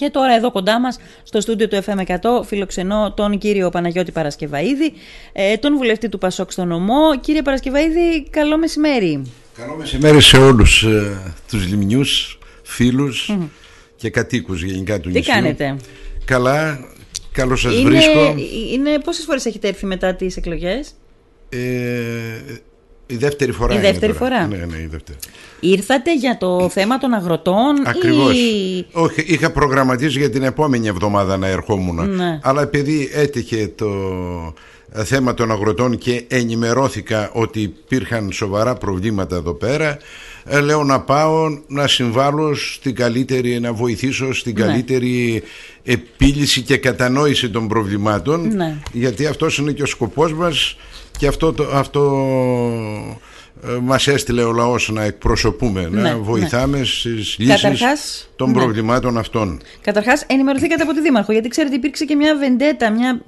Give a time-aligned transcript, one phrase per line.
[0.00, 4.92] Και τώρα εδώ κοντά μας στο στούντιο του FM100 φιλοξενώ τον κύριο Παναγιώτη Παρασκευαίδη,
[5.32, 7.18] ε, τον βουλευτή του Πασόκ στο νομό.
[7.20, 9.22] Κύριε Παρασκευαίδη, καλό μεσημέρι.
[9.56, 12.38] Καλό μεσημέρι σε όλους ε, τους λιμνιούς,
[13.96, 15.32] και κατοίκους γενικά του Τι νησιού.
[15.32, 15.76] Τι κάνετε;
[16.24, 16.78] Καλά,
[17.32, 18.34] καλώς σας είναι, βρίσκω.
[18.72, 20.94] Είναι, πόσες φορές έχετε έρθει μετά τις εκλογές;
[21.48, 21.58] Ε,
[23.06, 24.34] η δεύτερη φορά Η δεύτερη είναι τώρα.
[24.36, 24.46] φορά.
[24.46, 25.18] Ναι, ναι, η δεύτερη.
[25.60, 28.32] Ήρθατε για το θέμα των αγροτών Ακριβώς.
[28.36, 28.86] ή...
[28.92, 32.14] Όχι, είχα προγραμματίσει για την επόμενη εβδομάδα να ερχόμουν.
[32.14, 32.38] Ναι.
[32.42, 33.88] Αλλά επειδή έτυχε το
[35.04, 39.98] θέμα των αγροτών και ενημερώθηκα ότι υπήρχαν σοβαρά προβλήματα εδώ πέρα,
[40.44, 44.64] ε, λέω να πάω να συμβάλλω στην καλύτερη, να βοηθήσω στην Ναι.
[44.64, 45.42] καλύτερη
[45.82, 48.76] επίλυση και κατανόηση των προβλημάτων Ναι.
[48.92, 50.76] γιατί αυτός είναι και ο σκοπός μας
[51.18, 52.00] και αυτό, το, αυτό
[53.62, 56.14] ε, μας έστειλε ο λαός να εκπροσωπούμε, Ναι, να ναι.
[56.14, 58.54] βοηθάμε στις λύσεις Καταρχάς, των ναι.
[58.54, 59.60] προβλημάτων αυτών.
[59.80, 63.20] Καταρχάς ενημερωθήκατε από τη Δήμαρχο γιατί ξέρετε υπήρξε και μια βεντέτα, μια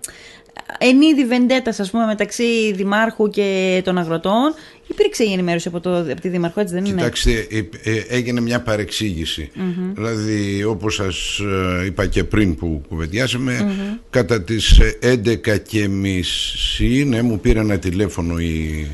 [0.78, 4.54] ενίδη βεντέτας ας πούμε μεταξύ Δημάρχου και των αγροτών.
[4.88, 8.40] Υπήρξε η ενημέρωση από, το, από τη Δήμαρχο έτσι δεν είναι; Κοιτάξτε, ε, ε, έγινε
[8.40, 9.50] μια παρεξήγηση.
[9.94, 11.38] Δηλαδή, όπως σας
[11.82, 13.74] ε, είπα και πριν που κουβεντιάσαμε,
[14.10, 18.86] κατά τις ε, 11 και μισή, ναι, μου πήρε ένα τηλέφωνο η,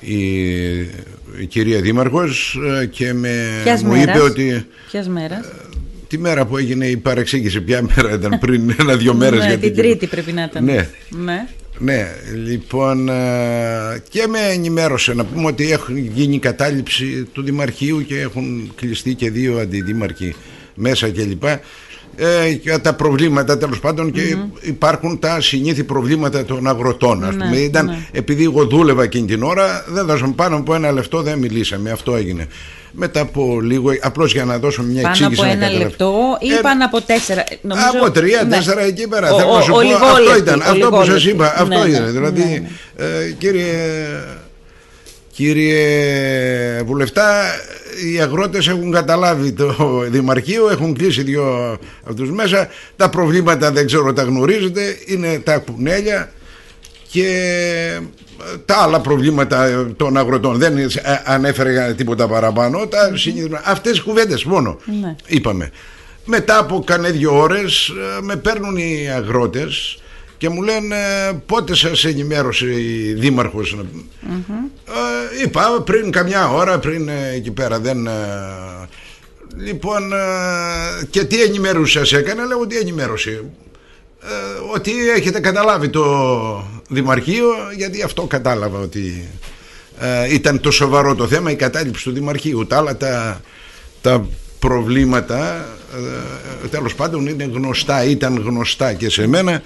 [0.00, 0.40] η,
[1.40, 5.46] η κυρία Δήμαρχος ε, και με, Ποιας μου μέρας; είπε ότι Ποιας μέρας;
[6.12, 9.38] Τη μέρα που έγινε η παρεξήγηση, ποια μέρα ήταν πριν ένα-δυο μέρες.
[9.40, 10.64] ναι, γιατί την και- Τρίτη πρέπει να ήταν.
[10.64, 10.88] Ναι.
[11.08, 11.46] ναι.
[11.78, 12.06] Ναι,
[12.44, 18.72] λοιπόν ε, και με ενημέρωσε να πούμε ότι έχουν γίνει κατάληψη του Δημαρχείου και έχουν
[18.76, 20.34] κλειστεί και δύο αντιδήμαρχοι
[20.74, 21.42] μέσα κλπ.
[22.16, 27.44] Ε, για τα προβλήματα τέλος πάντων και υπάρχουν τα συνήθη προβλήματα των αγροτών ας Ναι,
[27.44, 27.56] πούμε.
[27.56, 27.98] Ήταν, ναι.
[28.12, 32.14] επειδή εγώ δούλευα εκείνη την ώρα δεν δώσαμε πάνω από ένα λεπτό δεν μιλήσαμε αυτό
[32.16, 32.46] έγινε
[32.94, 35.84] μετά από λίγο απλώς για να δώσω μια Πάνω εξήγηση από να ένα καταλάβει.
[35.90, 37.44] λεπτό ή Ε, πάνω από τέσσερα.
[37.62, 37.86] Νομίζω...
[38.02, 38.56] από τρία, ναι.
[38.56, 39.32] τέσσερα εκεί πέρα.
[39.32, 40.60] Ο- Θέλω ο- να σου ο πω, αυτό λιγόλεπτοι, ήταν.
[40.60, 41.28] ο Αυτό που σας λιγόλεπτοι.
[41.28, 42.12] είπα, αυτό Ναι, ναι, ήταν.
[42.12, 42.46] Δηλαδή, ναι,
[43.06, 43.06] ναι.
[43.28, 43.72] ε, κύριε,
[45.34, 47.42] κύριε Βουλευτά,
[48.12, 52.68] οι αγρότες έχουν καταλάβει το Δημαρχείο, έχουν κλείσει δύο αυτούς μέσα.
[52.96, 56.32] Τα προβλήματα δεν ξέρω, τα γνωρίζετε, είναι τα κουνέλια
[57.08, 57.26] και
[57.96, 60.58] ε, τα άλλα προβλήματα των αγροτών.
[60.58, 60.86] Δεν ε,
[61.24, 62.86] ανέφερε τίποτα παραπάνω.
[62.86, 63.62] Τα συνηθισμένα.
[63.64, 65.16] Αυτές οι κουβέντες μόνο Ναι.
[65.26, 65.70] είπαμε.
[66.24, 70.01] Μετά από κανένα δύο ώρες ε, με παίρνουν οι αγρότες
[70.42, 70.96] και μου λένε
[71.28, 73.76] ε, πότε σας ενημέρωσε η δήμαρχος
[74.26, 78.10] Ε, είπα πριν καμιά ώρα πριν ε, εκεί πέρα δεν ε,
[79.56, 80.16] λοιπόν ε,
[81.10, 83.30] και τι ενημέρωση σας έκανε λέω τι ενημέρωση
[84.22, 84.28] ε,
[84.74, 86.04] ότι έχετε καταλάβει το
[86.88, 89.28] Δημαρχείο γιατί αυτό κατάλαβα ότι
[90.00, 92.66] ε, ήταν το σοβαρό το θέμα η κατάληψη του Δημαρχείου.
[92.66, 93.40] Τα άλλα τα,
[94.00, 94.26] τα
[94.58, 95.66] προβλήματα
[96.64, 99.62] ε, τέλος πάντων είναι γνωστά ήταν γνωστά και σε μένα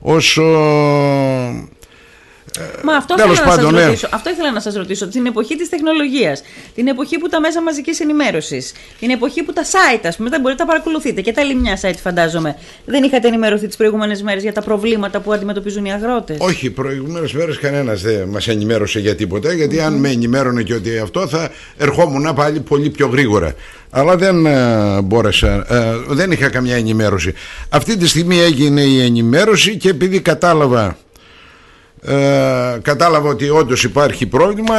[0.00, 0.42] όσο
[2.82, 3.86] Μα αυτό Τέλος ήθελα, να πάντων, σας ναι.
[3.86, 4.08] ρωτήσω.
[4.12, 5.08] αυτό ήθελα να σας ρωτήσω.
[5.08, 6.42] Την εποχή της τεχνολογίας,
[6.74, 10.40] την εποχή που τα μέσα μαζικής ενημέρωσης, την εποχή που τα site, ας πούμε, δεν
[10.40, 12.56] μπορείτε να τα παρακολουθείτε και τα λιμνιά site φαντάζομαι.
[12.84, 17.26] Δεν είχατε ενημερωθεί τις προηγούμενες μέρες για τα προβλήματα που αντιμετωπίζουν οι αγρότες; Όχι, προηγουμένω
[17.32, 19.52] μέρες κανένας δεν μας ενημέρωσε για τίποτα.
[19.52, 23.54] Γιατί αν με ενημέρωνε και ότι αυτό θα ερχόμουν πάλι πολύ πιο γρήγορα.
[23.90, 27.34] Αλλά δεν ε, μπόρεσα, ε, δεν είχα καμιά ενημέρωση.
[27.68, 30.96] Αυτή τη στιγμή έγινε η ενημέρωση και επειδή κατάλαβα.
[32.02, 34.74] Ε, κατάλαβα ότι όντως υπάρχει πρόβλημα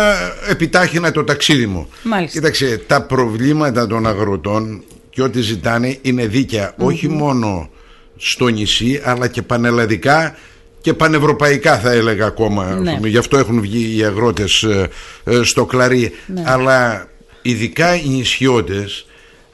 [0.49, 2.39] επιτάχυνα το ταξίδι μου Μάλιστα.
[2.39, 7.69] κοίταξε τα προβλήματα των αγροτών και ό,τι ζητάνε είναι δίκαια όχι μόνο
[8.17, 10.37] στο νησί αλλά και πανελλαδικά
[10.81, 12.89] και πανευρωπαϊκά θα έλεγα ακόμα Ναι.
[12.89, 13.07] ας πούμε.
[13.07, 14.89] γι' αυτό έχουν βγει οι αγρότες ε,
[15.23, 16.43] ε, στο κλαρί Ναι.
[16.45, 17.07] αλλά
[17.41, 19.05] ειδικά οι νησιώτες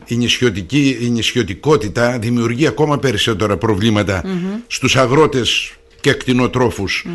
[0.05, 4.23] η, νησιωτική, η νησιωτικότητα δημιουργεί ακόμα περισσότερα προβλήματα
[4.67, 5.71] στους αγρότες
[6.01, 7.05] και κτηνοτρόφους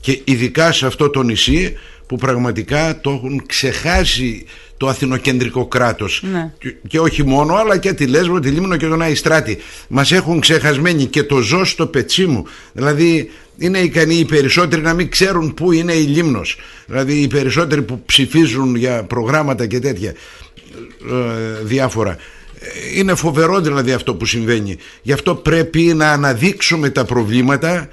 [0.00, 1.76] και ειδικά σε αυτό το νησί
[2.06, 4.44] που πραγματικά το έχουν ξεχάσει
[4.76, 6.22] το αθηνοκεντρικό κράτος.
[6.32, 6.52] Ναι.
[6.58, 9.58] και, και όχι μόνο αλλά και τη Λέσβο, τη Λίμνο και τον Αϊστράτη
[9.88, 12.46] μας έχουν ξεχασμένοι και το ζω στο πετσί μου.
[12.72, 16.58] Δηλαδή είναι ικανοί οι περισσότεροι να μην ξέρουν πού είναι η Λίμνος.
[16.86, 22.16] Δηλαδή οι περισσότεροι που ψηφίζουν για προγράμματα και τέτοια ε, διάφορα.
[22.58, 24.76] Ε, είναι φοβερό δηλαδή αυτό που συμβαίνει.
[25.02, 27.88] Γι' αυτό πρέπει να αναδείξουμε τα προβλήματα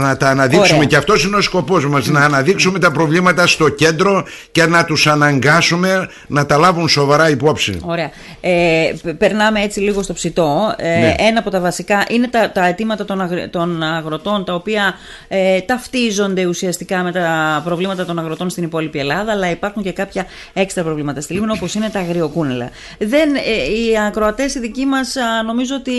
[0.00, 0.88] να τα αναδείξουμε Ωραία.
[0.88, 5.06] και αυτός είναι ο σκοπός μας να αναδείξουμε τα προβλήματα στο κέντρο και να τους
[5.06, 8.10] αναγκάσουμε να τα λάβουν σοβαρά υπόψη Ωραία.
[8.40, 10.74] Ε, π- περνάμε έτσι λίγο στο ψητό.
[10.78, 11.14] Ε, Ναι.
[11.18, 14.94] Ένα από τα βασικά είναι τα, τα αιτήματα των, αγρ- των αγροτών, τα οποία
[15.28, 20.26] ε, ταυτίζονται ουσιαστικά με τα προβλήματα των αγροτών στην υπόλοιπη Ελλάδα, αλλά υπάρχουν και κάποια
[20.52, 22.70] έξτρα προβλήματα στη Λίμνο, όπως είναι τα αγριοκούνελα.
[22.98, 25.92] Δεν, ε, οι ακροατές οι δικοί μας α, νομίζω ότι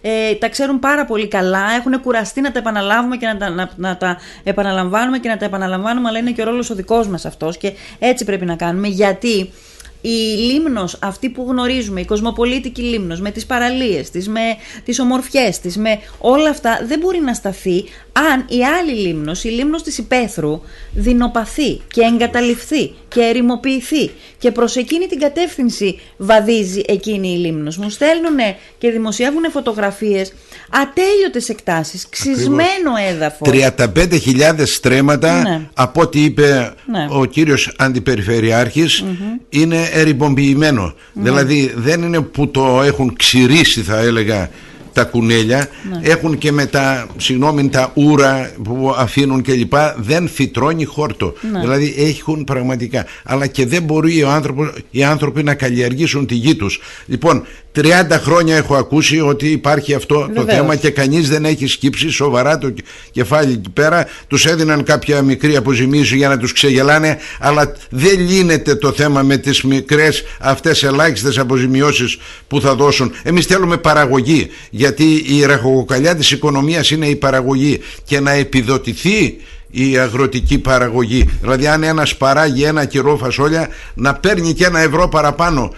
[0.00, 3.70] ε, τα ξέρουν πάρα πολύ καλά, έχουν κουραστεί να τα επαναλάβουμε και να τα, να,
[3.76, 7.24] να τα επαναλαμβάνουμε και να τα επαναλαμβάνουμε, αλλά είναι και ο ρόλος ο δικός μας
[7.24, 9.52] αυτός και έτσι πρέπει να κάνουμε, γιατί
[10.00, 10.08] η
[10.52, 14.40] Λίμνος αυτή που γνωρίζουμε, η κοσμοπολίτικη Λίμνος με τις παραλίες της, με
[14.84, 19.48] τις ομορφιές της, με όλα αυτά δεν μπορεί να σταθεί αν η άλλη Λίμνος, η
[19.48, 20.60] Λίμνος της Υπέθρου
[20.92, 27.76] δεινοπαθεί και εγκαταλειφθεί και ερημοποιηθεί και προς εκείνη την κατεύθυνση βαδίζει εκείνη η Λίμνος.
[27.76, 28.36] Μου στέλνουν
[28.78, 30.32] και δημοσιεύουν φωτογραφίες
[30.70, 33.48] ατέλειωτες εκτάσεις, ξυσμένο έδαφος.
[33.48, 35.68] 35.000 στρέμματα Ναι.
[35.74, 37.06] από ό,τι είπε Ναι.
[37.10, 39.04] ο κύριος Αντιπεριφερειάρχης
[39.48, 44.50] είναι ερημοποιημένο δηλαδή δεν είναι που το έχουν ξηρίσει θα έλεγα
[44.92, 45.68] τα κουνέλια.
[46.00, 51.32] Έχουν και με τα, συγγνώμη, τα ούρα που αφήνουν και λοιπά δεν φυτρώνει χόρτο.
[51.60, 53.06] Δηλαδή έχουν πραγματικά.
[53.24, 56.80] Αλλά και δεν μπορεί ο άνθρωπος, οι άνθρωποι να καλλιεργήσουν τη γη τους.
[57.06, 57.42] Λοιπόν
[57.76, 60.56] 30 χρόνια έχω ακούσει ότι υπάρχει αυτό το Βεβαίως.
[60.56, 64.06] θέμα και κανείς δεν έχει σκύψει σοβαρά το κε- κεφάλι εκεί πέρα.
[64.28, 69.36] Τους έδιναν κάποια μικρή αποζημίωση για να τους ξεγελάνε αλλά δεν λύνεται το θέμα με
[69.36, 72.18] τις μικρές αυτές ελάχιστες αποζημιώσεις
[72.48, 73.12] που θα δώσουν.
[73.22, 77.80] Εμείς θέλουμε παραγωγή γιατί η ραχοκοκαλιά της οικονομίας είναι η παραγωγή.
[78.04, 79.36] Και να επιδοτηθεί
[79.70, 81.28] η αγροτική παραγωγή.
[81.40, 85.74] Δηλαδή αν ένας παράγει ένα κιλό φασόλια να παίρνει και ένα ευρώ παραπάνω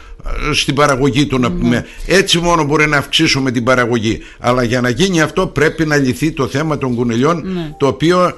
[0.51, 1.87] ε, στην παραγωγή του να πούμε.
[2.07, 4.21] Έτσι μόνο μπορεί να αυξήσουμε την παραγωγή.
[4.39, 7.45] Αλλά για να γίνει αυτό πρέπει να λυθεί το θέμα των κουνελιών
[7.79, 8.37] το οποίο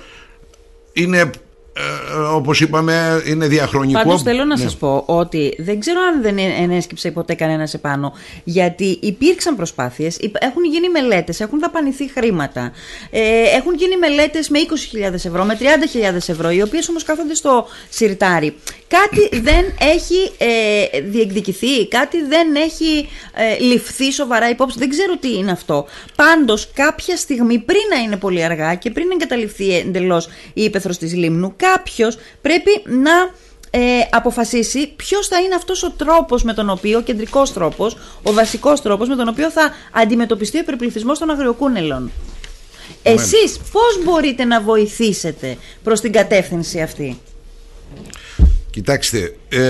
[0.93, 1.31] είναι
[1.77, 4.63] ε, όπως είπαμε είναι διαχρονικό Πάντως θέλω να Ναι.
[4.63, 8.13] σας πω ότι δεν ξέρω αν δεν ε- ενέσκυψε ποτέ κανένας επάνω
[8.45, 12.73] γιατί υπήρξαν προσπάθειες, υπ- έχουν γίνει μελέτες, έχουν δαπανηθεί χρήματα,
[13.11, 13.21] ε,
[13.57, 18.55] έχουν γίνει μελέτες με 20.000 ευρώ, με 30.000 ευρώ, οι οποίες όμως κάθονται στο σιρτάρι.
[18.89, 24.79] Κάτι δεν έχει ε, διεκδικηθεί, κάτι δεν έχει ε, ληφθεί σοβαρά υπόψη.
[24.79, 25.87] Δεν ξέρω τι είναι αυτό.
[26.17, 31.15] Πάντως κάποια στιγμή πριν να είναι πολύ αργά και πριν εγκαταλειφθεί εντελώς η ύπεθρος της
[31.15, 33.13] Λίμνου, κάποιος πρέπει να
[33.71, 33.81] ε,
[34.11, 38.83] αποφασίσει ποιος θα είναι αυτός ο τρόπος με τον οποίο, ο κεντρικός τρόπος, ο βασικός
[38.83, 42.11] τρόπος με τον οποίο θα αντιμετωπιστεί ο υπερπληθυσμός των αγριοκούνελων.
[43.03, 47.21] Εσείς πώς μπορείτε να βοηθήσετε προς την κατεύθυνση αυτή;
[48.75, 49.61] Κοιτάξτε, ε,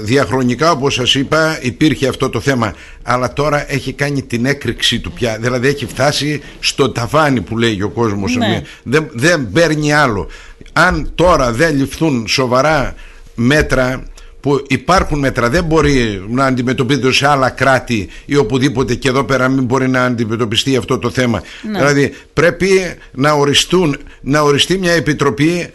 [0.00, 5.12] διαχρονικά όπως σας είπα υπήρχε αυτό το θέμα αλλά τώρα έχει κάνει την έκρηξή του
[5.12, 5.38] πια.
[5.40, 8.62] Δηλαδή έχει φτάσει στο ταβάνι που λέει ο κόσμος Ναι.
[8.82, 10.28] δεν, δεν παίρνει άλλο.
[10.72, 12.94] Αν τώρα δεν ληφθούν σοβαρά
[13.34, 14.02] μέτρα
[14.40, 19.48] που υπάρχουν μέτρα δεν μπορεί να αντιμετωπίζεται σε άλλα κράτη ή οπουδήποτε και εδώ πέρα
[19.48, 21.42] μην μπορεί να αντιμετωπιστεί αυτό το θέμα.
[21.62, 22.68] Δηλαδή πρέπει
[23.12, 25.70] να οριστούν να οριστεί μια επιτροπή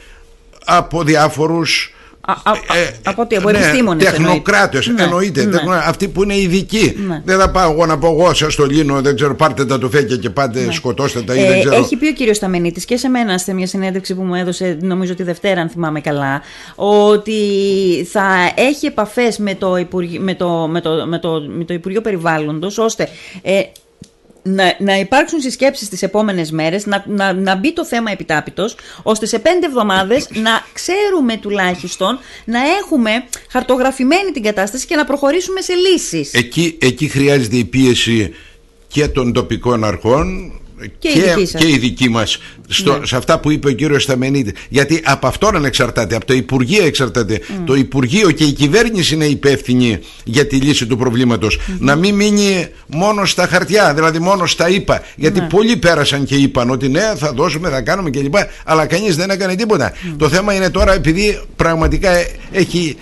[0.65, 1.96] από διάφορους Α, α, α,
[3.03, 5.03] από τι, από επιστήμονες Ε, Τεχνοκράτες εννοείται.
[5.03, 5.43] Ναι, εννοείται.
[5.45, 5.51] ναι.
[5.51, 6.95] τεχνο- Αυτοί που είναι ειδικοί.
[7.07, 7.21] Ναι.
[7.25, 10.17] Δεν θα πάω εγώ να πω εγώ σας το λύνω, δεν ξέρω, πάρτε τα τουφέκια
[10.17, 11.75] και πάτε σκοτώστε τα ή δεν Ε, ξέρω.
[11.75, 15.15] έχει πει ο κύριος Σταμενίτης και σε μένα σε μια συνέντευξη που μου έδωσε νομίζω
[15.15, 16.41] τη Δευτέρα αν θυμάμαι καλά
[16.75, 17.33] ότι
[18.11, 18.25] θα
[18.55, 22.77] έχει επαφές με το Υπουργείο, με το, με το, με το, με το Υπουργείο Περιβάλλοντος
[22.77, 23.07] ώστε
[23.41, 23.61] ε,
[24.47, 29.25] να, να υπάρξουν συσκέψεις τις επόμενες μέρες, να, να, να μπει το θέμα επιτάπητος, ώστε
[29.25, 33.11] σε πέντε εβδομάδες να ξέρουμε τουλάχιστον να έχουμε
[33.49, 36.33] χαρτογραφημένη την κατάσταση και να προχωρήσουμε σε λύσεις.
[36.33, 38.33] Εκεί, εκεί χρειάζεται η πίεση
[38.87, 40.51] και των τοπικών αρχών
[40.99, 41.61] Και η δική σας.
[41.61, 43.05] και η δική μας στο, Ναι.
[43.05, 47.39] σε αυτά που είπε ο κύριος Σταμενίδη γιατί από αυτόν εξαρτάται, από το Υπουργείο εξαρτάται.
[47.65, 52.67] Το Υπουργείο και η κυβέρνηση είναι υπεύθυνη για τη λύση του προβληματος να μην μείνει
[52.87, 55.47] μόνο στα χαρτιά δηλαδή μόνο στα είπα γιατί Ναι.
[55.47, 58.35] πολλοί πέρασαν και είπαν ότι ναι θα δώσουμε, θα κάνουμε κλπ.
[58.65, 59.93] Αλλά κανείς δεν έκανε τίποτα.
[60.17, 62.97] Το θέμα είναι τώρα επειδή πραγματικά ε, έχει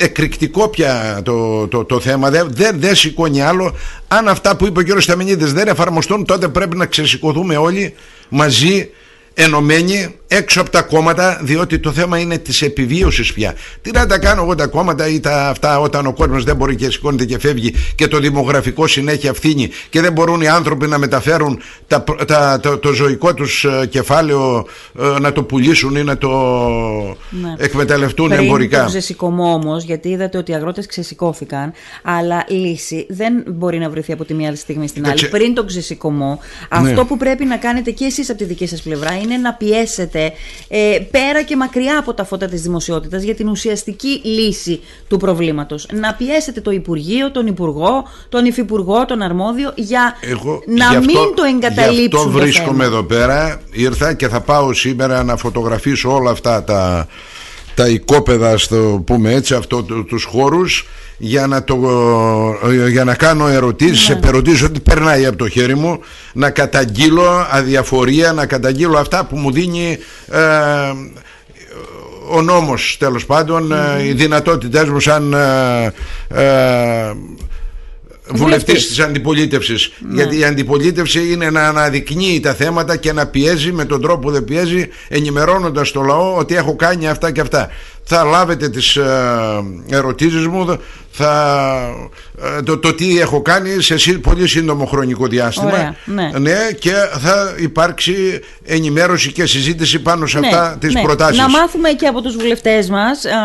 [0.00, 2.30] εκρηκτικό πια το, το, το θέμα.
[2.30, 3.74] Δεν δεν δεν σηκώνει άλλο.
[4.08, 7.94] Αν αυτά που είπε ο κύριος Σταμενίδης δεν εφαρμοστούν τότε πρέπει να ξεσηκωθούμε όλοι
[8.28, 8.90] μαζί
[9.34, 14.18] ενωμένοι έξω από τα κόμματα διότι το θέμα είναι της επιβίωσης πια τι να τα
[14.18, 17.38] κάνω εγώ τα κόμματα ή τα αυτά όταν ο κόσμος δεν μπορεί και σηκώνεται και
[17.38, 22.60] φεύγει και το δημογραφικό συνέχεια φθήνει και δεν μπορούν οι άνθρωποι να μεταφέρουν τα, τα,
[22.62, 24.66] το, το ζωικό τους ε, κεφάλαιο
[25.00, 26.28] ε, να το πουλήσουν ή να το
[27.30, 27.54] ναι.
[27.58, 28.80] εκμεταλλευτούν Πριν εμπορικά.
[28.80, 34.12] το ξεσηκωμό όμως, γιατί είδατε ότι οι αγρότες ξεσηκώθηκαν, αλλά λύση δεν μπορεί να βρεθεί
[34.12, 35.28] από τη μία στιγμή στην άλλη.
[35.28, 37.04] Πριν το ξεσηκωμό, αυτό ναι.
[37.04, 40.17] που πρέπει να κάνετε και εσείς από τη δική σας πλευρά είναι να πιέσετε
[40.68, 45.86] ε, πέρα και μακριά από τα φώτα της δημοσιότητας για την ουσιαστική λύση του προβλήματος.
[45.92, 51.42] Να πιέσετε το Υπουργείο, τον Υπουργό, τον Υφυπουργό, τον Αρμόδιο για Εγώ, να μην το
[51.42, 52.08] εγκαταλείψουν.
[52.08, 53.60] Γι' αυτό βρίσκομαι εδώ πέρα.
[53.70, 57.08] Ήρθα και θα πάω σήμερα να φωτογραφίσω όλα αυτά τα
[57.78, 60.86] τα οικόπεδα στο πούμε έτσι αυτό τους χώρους
[61.18, 61.78] για να, το,
[62.88, 64.14] για να κάνω ερωτήσεις, ναι.
[64.14, 66.00] επερωτήσω ότι περνάει από το χέρι μου
[66.32, 69.98] να καταγγείλω αδιαφορία, να καταγγείλω αυτά που μου δίνει
[70.30, 70.38] ε,
[72.30, 74.02] ο νόμος τέλος πάντων, mm.
[74.02, 75.92] οι δυνατότητές μου σαν ε,
[76.28, 77.12] ε
[78.30, 79.92] βουλευτής της αντιπολίτευσης.
[79.98, 80.14] Ναι.
[80.14, 84.30] Γιατί η αντιπολίτευση είναι να αναδεικνύει τα θέματα και να πιέζει με τον τρόπο που
[84.30, 87.68] δεν πιέζει, ενημερώνοντας το λαό ότι έχω κάνει αυτά και αυτά.
[88.04, 89.04] Θα λάβετε τις ε,
[89.88, 90.78] ερωτήσεις μου,
[91.10, 92.10] θα,
[92.58, 96.30] ε, το, το τι έχω κάνει σε πολύ σύντομο χρονικό διάστημα ναι.
[96.38, 96.56] ναι.
[96.78, 101.02] και θα υπάρξει ενημέρωση και συζήτηση πάνω σε ναι, αυτά τις ναι.
[101.02, 103.38] προτάσεις να μάθουμε και από τους βουλευτές μας α,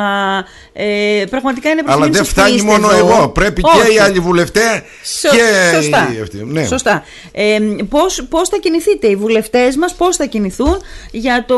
[0.74, 2.98] ε, πραγματικά είναι αλλά δεν φτάνει μόνο εδώ.
[2.98, 4.82] εγώ πρέπει και οι άλλοι βουλευτές
[5.22, 6.66] και σωστά, οι αυτοί ναι.
[6.66, 7.04] σωστά.
[7.32, 7.58] Ε,
[7.90, 10.78] πώς, πώς θα κινηθείτε οι βουλευτές μας πώς θα κινηθούν
[11.12, 11.56] για, το,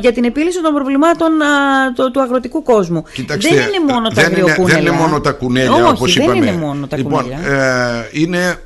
[0.00, 1.46] για την επίλυση των προβλημάτων α,
[1.94, 5.84] το, του αγροτικού κόσμου; Κοιτάξτε, δεν είναι μόνο τα δεν δεν είναι μόνο τα κουνέλια
[5.84, 6.46] Όχι, όπως δεν είπαμε.
[6.46, 7.52] είναι μόνο τα λοιπόν, κουνέλια.
[7.52, 8.62] Ε, είναι,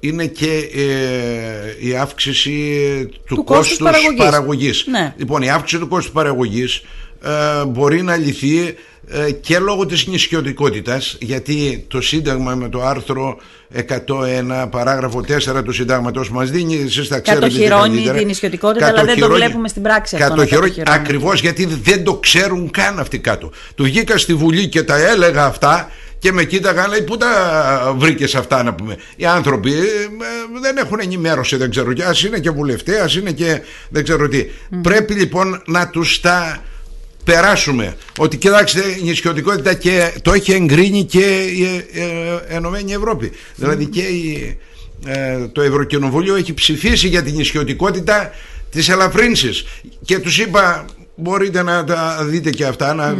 [0.00, 2.50] είναι και ε, η αύξηση
[3.26, 4.84] του, του κόστους, κόστους παραγωγής.
[4.90, 5.14] Ναι.
[5.16, 6.82] Λοιπόν, η αύξηση του κόστους παραγωγής
[7.22, 8.74] ε, μπορεί να λυθεί
[9.12, 13.36] ε, και λόγω της νησιωτικότητας γιατί το Σύνταγμα με το άρθρο
[14.06, 15.24] 101 παράγραφο
[15.56, 19.68] 4 του Συντάγματος μας δίνει εσείς τα ξέρετε Κατοχυρώνει την νησιωτικότητα αλλά δεν το βλέπουμε
[19.68, 24.34] στην πράξη αυτό κατοχυρώνει, Ακριβώς γιατί δεν το ξέρουν καν αυτοί κάτω Του βγήκα στη
[24.34, 28.96] Βουλή και τα έλεγα αυτά και με κοίταγαν λέει πού τα βρήκες αυτά να πούμε;
[29.16, 29.82] Οι άνθρωποι ε,
[30.60, 34.28] δεν έχουν ενημέρωση δεν ξέρω και ας είναι και βουλευτές ας είναι και δεν ξέρω
[34.28, 34.46] τι.
[34.82, 36.62] Πρέπει λοιπόν να τους τα
[37.24, 37.96] περάσουμε.
[38.18, 43.32] Ότι κοιτάξτε η νησιωτικότητα και το έχει εγκρίνει και η ε, ε, Ενωμένη Ευρώπη.
[43.54, 44.58] Δηλαδή και η,
[45.52, 48.30] το Ευρωκοινοβούλιο έχει ψηφίσει για την νησιωτικότητα
[48.70, 49.64] της ελαφρύνσης.
[50.04, 50.84] Και τους είπα
[51.20, 53.16] μπορείτε να τα δείτε και αυτά να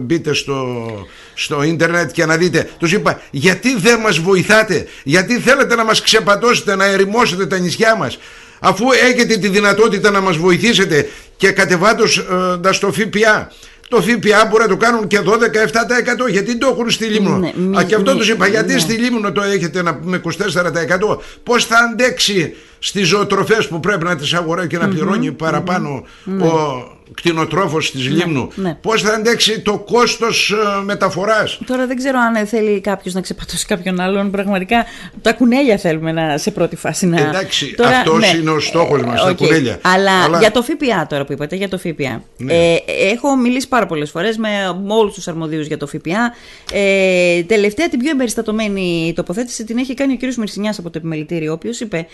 [0.00, 0.86] μπείτε στο,
[1.34, 6.02] στο ίντερνετ και να δείτε τους είπα γιατί δεν μας βοηθάτε; Γιατί θέλετε να μας
[6.02, 8.18] ξεπατώσετε να ερημώσετε τα νησιά μας;
[8.60, 13.50] Αφού έχετε τη δυνατότητα να μας βοηθήσετε και κατεβάτοντας το ΦΠΑ
[13.88, 17.82] το ΦΠΑ μπορεί να το κάνουν και 12-17% γιατί το έχουν στη Λίμνο ναι, Α,
[17.82, 18.78] και αυτό τους είπα γιατί ναι.
[18.78, 24.16] στη Λίμνο το έχετε να, με 24% πως θα αντέξει στις ζωοτροφές που πρέπει να
[24.16, 26.44] τις αγοράει και να πληρώνει παραπάνω ναι.
[26.44, 28.78] ο κτηνοτρόφος της ναι, Λίμνου ναι.
[28.80, 33.66] πώς θα αντέξει το κόστος ε, μεταφοράς; Τώρα δεν ξέρω αν θέλει κάποιος να ξεπατώσει
[33.66, 34.86] κάποιον άλλον πραγματικά
[35.22, 38.38] τα κουνέλια θέλουμε να, σε πρώτη φάση να εντάξει τώρα, αυτός ναι.
[38.38, 39.26] είναι ο στόχος μας okay.
[39.26, 42.52] τα κουνέλια αλλά, για το ΦΠΑ τώρα που είπατε για το ΦΠΑ ναι.
[42.52, 42.76] ε,
[43.12, 44.48] έχω μιλήσει πάρα πολλές φορές με,
[44.84, 46.34] με όλους τους αρμοδίους για το ΦΠΑ
[46.72, 50.34] ε, τελευταία την πιο εμπεριστατωμένη τοποθέτηση την έχει κάνει ο κ.
[50.34, 52.06] Μυρσινιάς από το επιμελητήριο ο οποίος είπε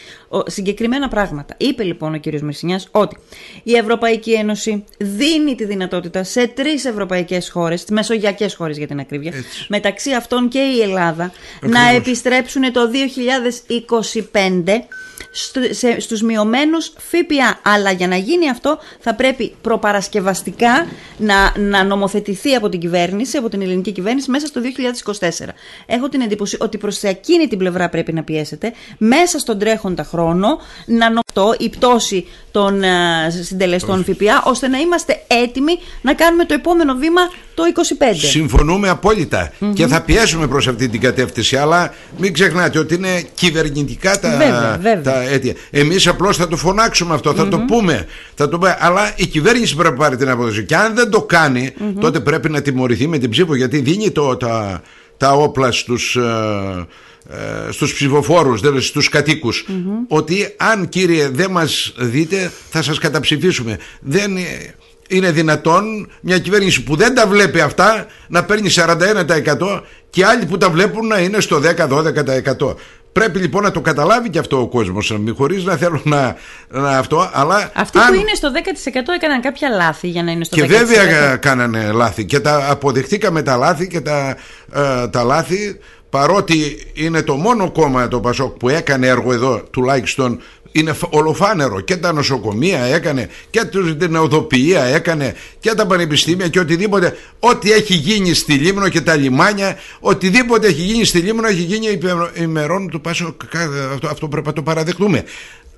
[0.47, 2.41] συγκεκριμένα πράγματα είπε λοιπόν ο κ.
[2.41, 3.17] Μυρσινιάς ότι
[3.63, 8.99] η Ευρωπαϊκή Ένωση δίνει τη δυνατότητα σε τρεις ευρωπαϊκές χώρες, τις μεσογειακές χώρες για την
[9.01, 9.33] ακρίβεια,
[9.69, 14.87] μεταξύ αυτών και η Ελλάδα, να επιστρέψουν το 2025
[15.99, 17.61] στους μειωμένους ΦΠΑ.
[17.63, 23.49] Αλλά για να γίνει αυτό θα πρέπει προπαρασκευαστικά να, να νομοθετηθεί από την κυβέρνηση, από
[23.49, 24.61] την ελληνική κυβέρνηση μέσα στο
[25.19, 25.29] 2024.
[25.87, 30.59] Έχω την εντύπωση ότι προς εκείνη την πλευρά πρέπει να πιέσετε μέσα στον τρέχοντα χρόνο
[30.87, 32.87] να νομοθετώ η πτώση των uh,
[33.43, 37.21] συντελεστών ΦΠΑ ώστε να είμαστε έτοιμοι να κάνουμε το επόμενο βήμα
[37.57, 37.63] το
[38.13, 38.15] 25.
[38.17, 38.99] Συμφωνούμε
[39.75, 44.79] και θα πιέσουμε προς αυτή την κατεύθυνση αλλά μην ξεχνάτε ότι είναι κυβερνητικά τα, βέβαια,
[44.83, 45.03] βέβαια.
[45.03, 45.55] τα αίτια.
[45.71, 49.77] Εμείς απλώς θα το φωνάξουμε αυτό, θα το πούμε, θα το πούμε αλλά η κυβέρνηση
[49.77, 53.19] πρέπει να πάρει την αποδοσία και αν δεν το κάνει τότε πρέπει να τιμωρηθεί με
[53.19, 54.83] την ψήφο γιατί δίνει το, τα,
[55.17, 56.17] τα όπλα στους...
[56.17, 56.87] Ε,
[57.31, 59.67] ε, στους ψηφοφόρους, δηλαδή στους κατοικους
[60.09, 63.79] ότι αν κύριε δεν μας δείτε θα σας καταψηφίσουμε.
[64.01, 64.37] Δεν
[65.09, 70.59] είναι δυνατόν μια κυβέρνηση που δεν τα βλέπει αυτά να παίρνει 41% και άλλοι που
[70.59, 72.75] τα βλέπουν να είναι στο 10-12%
[73.17, 76.37] Πρέπει λοιπόν να το καταλάβει και αυτό ο κόσμος, χωρίς να θέλω να,
[76.69, 77.31] να αυτό.
[77.33, 78.07] Αλλά Αυτοί αν...
[78.07, 78.49] που είναι στο
[78.89, 80.67] 10% έκαναν κάποια λάθη για να είναι στο και 10%.
[80.67, 84.37] Και βέβαια κάνανε λάθη και τα αποδεχτήκαμε τα λάθη και τα,
[84.73, 85.79] ε, τα λάθη
[86.11, 90.41] παρότι είναι το μόνο κόμμα το Πασόκ που έκανε έργο εδώ τουλάχιστον
[90.79, 93.61] είναι ολοφάνερο και τα νοσοκομεία έκανε και
[93.99, 99.17] την οδοποιία έκανε και τα πανεπιστήμια και οτιδήποτε ό,τι έχει γίνει στη Λίμνο και τα
[99.17, 101.99] λιμάνια οτιδήποτε έχει γίνει στη Λίμνο έχει γίνει
[102.35, 103.41] ημερών του Πασόκ
[103.93, 105.25] αυτό, αυτό πρέπει να το παραδεχτούμε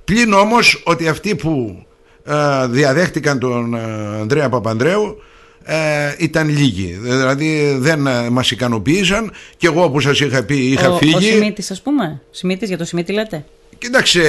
[0.05, 1.83] πλην όμως ότι αυτοί που
[2.25, 3.81] ε, διαδέχτηκαν τον ε,
[4.21, 5.23] Ανδρέα Παπανδρέου
[5.65, 6.99] ε, ήταν λίγοι.
[7.01, 11.15] Δηλαδή δεν ε, μας ικανοποίησαν και εγώ όπω σας είχα πει είχα ο, φύγει.
[11.15, 12.21] Ο Σιμίτης, ας πούμε.
[12.31, 13.45] Σιμίτης, για το Σιμίτη λέτε.
[13.79, 14.23] Κοίταξε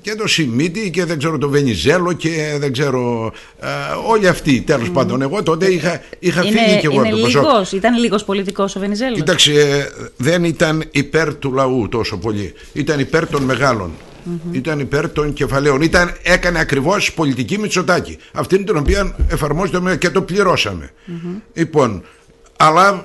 [0.00, 3.66] και το Σιμίτη και δεν ξέρω το Βενιζέλο και δεν ξέρω ε,
[4.08, 7.26] όλοι αυτοί τέλος πάντων εγώ τότε είχα, είχα είναι, φύγει και εγώ είναι από το
[7.26, 9.18] λίγος, Ήταν λίγος πολιτικός ο Βενιζέλος.
[9.18, 12.52] Κοίταξε δεν ήταν υπέρ του λαού τόσο πολύ.
[12.72, 13.90] Ήταν υπέρ των μεγαλων
[14.52, 15.82] ήταν υπέρ των κεφαλαίων.
[15.82, 20.90] Ήταν, έκανε ακριβώς πολιτική Μητσοτάκη αυτή την οποία εφαρμόζεται και το πληρώσαμε.
[21.52, 22.02] Λοιπόν
[22.56, 23.04] αλλά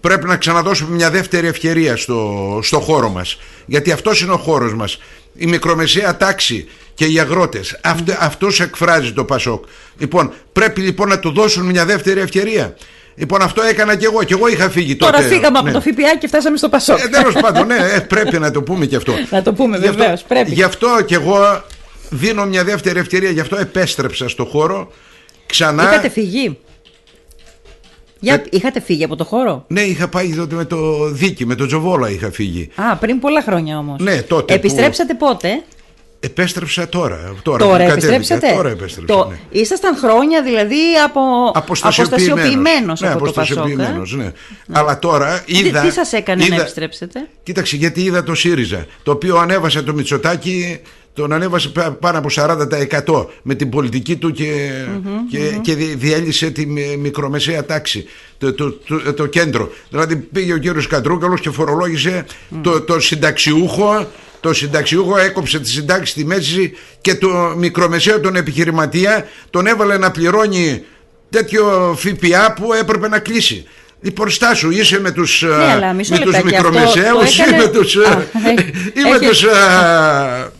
[0.00, 4.74] πρέπει να ξαναδώσουμε μια δεύτερη ευκαιρία στο, στο χώρο μας γιατί αυτός είναι ο χώρος
[4.74, 4.98] μας
[5.34, 9.64] η μικρομεσαία τάξη και οι αγρότες Αυτό, αυτός εκφράζει το Πασόκ
[9.98, 12.76] λοιπόν πρέπει λοιπόν να του δώσουν μια δεύτερη ευκαιρία
[13.18, 14.22] Λοιπόν, αυτό έκανα και εγώ.
[14.22, 15.12] Και εγώ είχα φύγει τότε.
[15.12, 15.70] Τώρα φύγαμε ναι.
[15.70, 16.98] από το ΦΠΑ και φτάσαμε στο Πασόκ.
[16.98, 19.12] Ε, Τέλος πάντων, ναι, ε, πρέπει να το πούμε και αυτό.
[19.30, 20.22] να το πούμε, βεβαίως.
[20.22, 20.52] Πρέπει.
[20.52, 21.64] Γι' αυτό και εγώ
[22.10, 23.30] δίνω μια δεύτερη ευκαιρία.
[23.30, 24.92] Γι' αυτό επέστρεψα στο χώρο.
[25.46, 25.82] Ξανά.
[25.82, 26.58] Είχατε φύγει.
[28.20, 28.42] Για, ε...
[28.50, 32.10] Είχατε φύγει από το χώρο; Ναι, είχα πάει τότε με το Δίκη, με το Τζοβόλα
[32.10, 32.68] είχα φύγει.
[32.74, 34.00] Α, πριν πολλά χρόνια όμως.
[34.00, 34.54] Ναι, τότε.
[34.54, 35.26] Επιστρέψατε που...
[35.26, 35.62] πότε;
[36.20, 37.34] Επέστρεψα τώρα.
[37.42, 39.14] Τώρα, τώρα επιστρέψατε; Τώρα επέστρεψα.
[39.14, 39.28] Το...
[39.28, 39.60] Ναι.
[39.60, 41.20] Ήσασταν χρόνια δηλαδή από...
[41.52, 43.66] αποστασιοποιημένος ναι, από το Πασόκ.
[43.74, 43.94] Ναι.
[44.16, 44.32] ναι.
[44.72, 45.80] Αλλά τώρα είδα.
[45.80, 46.56] Τι, τι σας έκανε είδα...
[46.56, 48.86] να επιστρέψετε; Κοίταξε, γιατί είδα το ΣΥΡΙΖΑ.
[49.02, 50.80] Το οποίο ανέβασε το Μητσοτάκι
[51.18, 55.60] τον ανέβασε πάνω από 40% με την πολιτική του και, mm-hmm, και, mm-hmm.
[55.60, 56.66] και διέλυσε τη
[56.98, 58.04] μικρομεσαία τάξη,
[58.38, 59.70] το, το, το, το κέντρο.
[59.90, 62.56] Δηλαδή πήγε ο κύριος Κατρούκαλος και φορολόγησε mm.
[62.62, 64.06] το, το συνταξιούχο
[64.40, 70.10] το συνταξιούχο έκοψε τη συντάξη στη μέση και το μικρομεσαίο τον επιχειρηματία τον έβαλε να
[70.10, 70.82] πληρώνει
[71.30, 73.66] τέτοιο ΦΠΑ που έπρεπε να κλείσει.
[74.00, 77.56] Λοιπόν, στάσου, είσαι με τους, ναι, με τους μικρομεσαίους έκανε...
[77.56, 78.24] ή με τους, Α,
[78.92, 79.44] ή με τους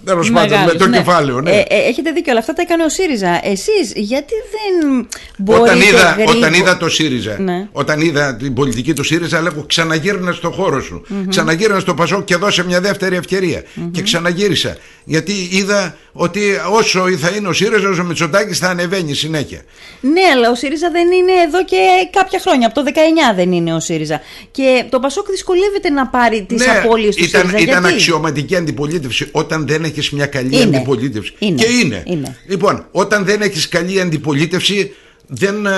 [0.09, 0.97] τέλος πάντων, με το ναι.
[0.97, 1.41] κεφάλαιο.
[1.41, 1.50] Ναι.
[1.50, 3.41] Ε, ε, έχετε δίκιο, αλλά αυτά τα έκανε ο ΣΥΡΙΖΑ.
[3.43, 6.31] Εσείς γιατί δεν μπορείτε όταν είδα, γρήγο...
[6.31, 7.69] όταν είδα το ΣΥΡΙΖΑ, ναι.
[7.73, 11.03] όταν είδα την πολιτική του ΣΥΡΙΖΑ, λέγω ξαναγύρνα στο χώρο σου.
[11.09, 11.27] Mm-hmm.
[11.29, 13.62] Ξαναγύρνα στο Πασόκ και δώσε μια δεύτερη ευκαιρία.
[13.62, 13.91] Mm-hmm.
[13.93, 14.77] Και ξαναγύρισα.
[15.05, 19.61] Γιατί είδα ότι όσο θα είναι ο ΣΥΡΙΖΑ, ο Μητσοτάκης θα ανεβαίνει συνέχεια.
[20.00, 21.77] Ναι, αλλά ο ΣΥΡΙΖΑ δεν είναι εδώ και
[22.11, 22.67] κάποια χρόνια.
[22.67, 22.91] Από το
[23.33, 24.21] 19 δεν είναι ο ΣΥΡΙΖΑ.
[24.50, 27.62] Και το Πασόκ δυσκολεύεται να πάρει τις ναι, απώλειες του ήταν, ΣΥΡΙΖΑ.
[27.62, 30.76] Ήταν γιατί; αξιωματική αντιπολίτευση όταν δεν έχει μια καλή Είναι.
[30.76, 31.33] αντιπολίτευση.
[31.38, 31.62] Είναι.
[31.62, 32.02] Και είναι.
[32.07, 32.37] Είναι.
[32.47, 34.93] Λοιπόν, όταν δεν έχεις καλή αντιπολίτευση,
[35.30, 35.73] δεν, ε,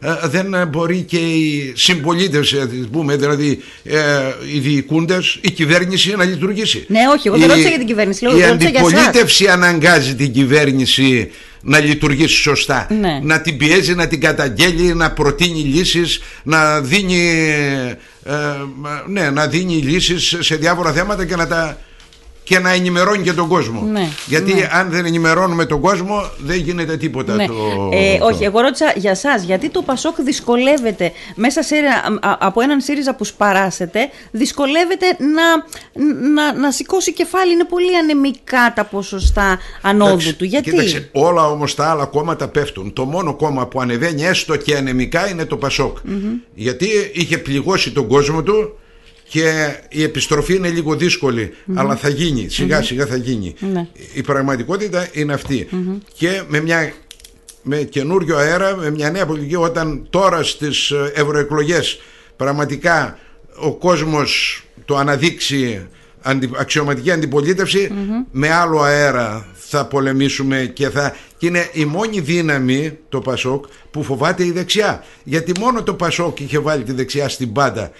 [0.00, 3.98] ε, δεν μπορεί και η συμπολίτευση, ας πούμε, δηλαδή ε,
[4.54, 6.84] οι διοικούντες, η κυβέρνηση να λειτουργήσει.
[6.88, 8.24] Ναι, όχι, εγώ δεν ρώτησα για την κυβέρνηση.
[8.24, 8.92] Λέω, η ρώτησα για εσάς.
[8.92, 11.30] αντιπολίτευση αναγκάζει την κυβέρνηση
[11.62, 12.86] να λειτουργήσει σωστά.
[13.00, 13.20] Ναι.
[13.22, 17.48] Να την πιέζει, να την καταγγέλει, να προτείνει λύσεις, να δίνει,
[18.24, 18.32] ε,
[19.06, 21.78] ναι, να δίνει λύσεις σε διάφορα θέματα και να τα
[22.44, 23.80] και να ενημερώνει και τον κόσμο.
[23.92, 24.68] Ναι, Γιατί ναι.
[24.72, 27.34] αν δεν ενημερώνουμε τον κόσμο, δεν γίνεται τίποτα.
[27.34, 27.46] Ναι.
[27.46, 27.54] Το,
[27.92, 32.36] Ε, το- όχι, εγώ ρώτησα για εσά, γιατί το Πασόκ δυσκολεύεται μέσα σε, ένα- α-
[32.40, 35.56] από έναν ΣΥΡΙΖΑ που σπαράσετε, δυσκολεύεται να,
[36.34, 37.52] να, να σηκώσει κεφάλι.
[37.52, 40.44] Είναι πολύ ανεμικά τα ποσοστά ανόδου Εντάξει, του.
[40.44, 42.92] Γιατί; Κοίταξε, όλα όμως τα άλλα κόμματα πέφτουν.
[42.92, 45.98] Το μόνο κόμμα που ανεβαίνει έστω και ανεμικά είναι το πασοκ
[46.54, 48.76] Γιατί είχε πληγώσει τον κόσμο του
[49.32, 53.54] και η επιστροφή είναι λίγο δύσκολη, αλλά θα γίνει, σιγά σιγά θα γίνει.
[53.72, 53.86] Ναι.
[54.14, 55.68] Η πραγματικότητα είναι αυτή.
[56.12, 56.92] Και με μια
[57.62, 62.00] με καινούριο αέρα, με μια νέα πολιτική, όταν τώρα στις ε, ευρωεκλογές
[62.36, 63.18] πραγματικά
[63.56, 65.86] ο κόσμος το αναδείξει
[66.22, 67.92] αντι, αξιωματική αντιπολίτευση,
[68.30, 71.16] με άλλο αέρα θα πολεμήσουμε και θα...
[71.36, 75.04] Και είναι η μόνη δύναμη το Πασόκ που φοβάται η δεξιά.
[75.24, 77.90] Γιατί μόνο το Πασόκ είχε βάλει τη δεξιά στην πάντα.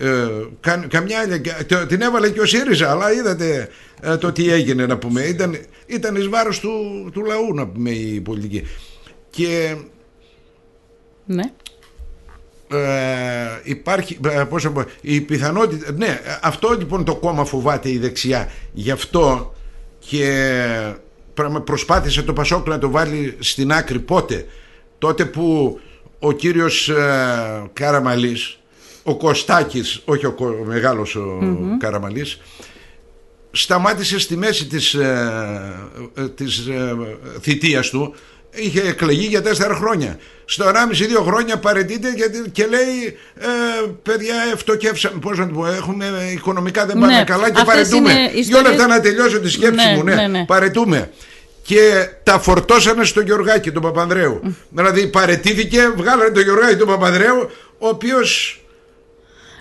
[0.00, 0.26] Ε,
[0.60, 3.68] κα, καμιά άλλη, το- την έβαλε και ο ΣΥΡΙΖΑ αλλά είδατε
[4.00, 5.22] ε, το τι έγινε να πούμε.
[5.22, 6.70] Ήταν, ήταν εις βάρος του,
[7.12, 8.66] του λαού να πούμε η πολιτική.
[9.30, 9.76] Και
[11.26, 11.42] Ναι.
[12.70, 17.98] ε, υπάρχει ε, πώς να πω, η πιθανότητα ναι αυτό λοιπόν το κόμμα φοβάται η
[17.98, 18.50] δεξιά.
[18.72, 19.54] Γι' αυτό
[19.98, 20.56] και
[21.34, 24.46] πραγμα- προσπάθησε το Πασόκ να το βάλει στην άκρη πότε.
[24.98, 25.78] Τότε που
[26.18, 28.57] ο κύριος ε, Καραμαλής
[29.08, 31.38] ο Κωστάκης, όχι ο, ο μεγάλος ο
[31.78, 32.40] Καραμαλής,
[33.50, 35.74] σταμάτησε στη μέση της, ε,
[36.16, 36.96] ε, της ε,
[37.40, 38.14] θητείας του
[38.50, 40.18] είχε εκλεγεί για τέσσερα χρόνια.
[40.44, 40.72] Στο 1,5-2
[41.24, 43.46] χρόνια παρετείται γιατί και λέει ε,
[44.02, 48.12] παιδιά φτωκεύσαμε, πώς να το πω, έχουμε οικονομικά δεν πάνε Ναι, καλά και αυτές παρετούμε.
[48.12, 50.44] είναι Δύο ιστορίες- λεπτά να τελειώσω τη σκέψη Ναι, μου, ναι, ναι, ναι.
[50.44, 51.10] παρετούμε.
[51.62, 54.40] Και τα φορτώσανε στο Γεωργάκη τον Παπανδρέου.
[54.70, 58.62] Δηλαδή παρετήθηκε, βγάλανε τον Γεωργάκη τον Παπανδρέου, ο οποίος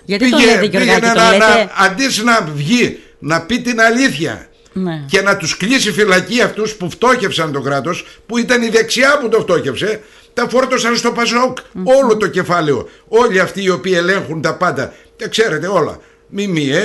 [0.08, 3.62] Γιατί το πήγε, λέτε Γιωργάκη, πήγαινε το να, λέτε; να, αντί να βγει να πει
[3.62, 5.04] την αλήθεια Ναι.
[5.10, 9.30] και να τους κλείσει φυλακή αυτούς που φτώχευσαν το κράτος που ήταν η δεξιά που
[9.30, 10.02] το φτώχευσε
[10.34, 15.28] τα φόρτωσαν στο Πασόκ όλο το κεφάλαιο όλοι αυτοί οι οποίοι ελέγχουν τα πάντα τα
[15.28, 16.78] ξέρετε όλα ΜΜΕ,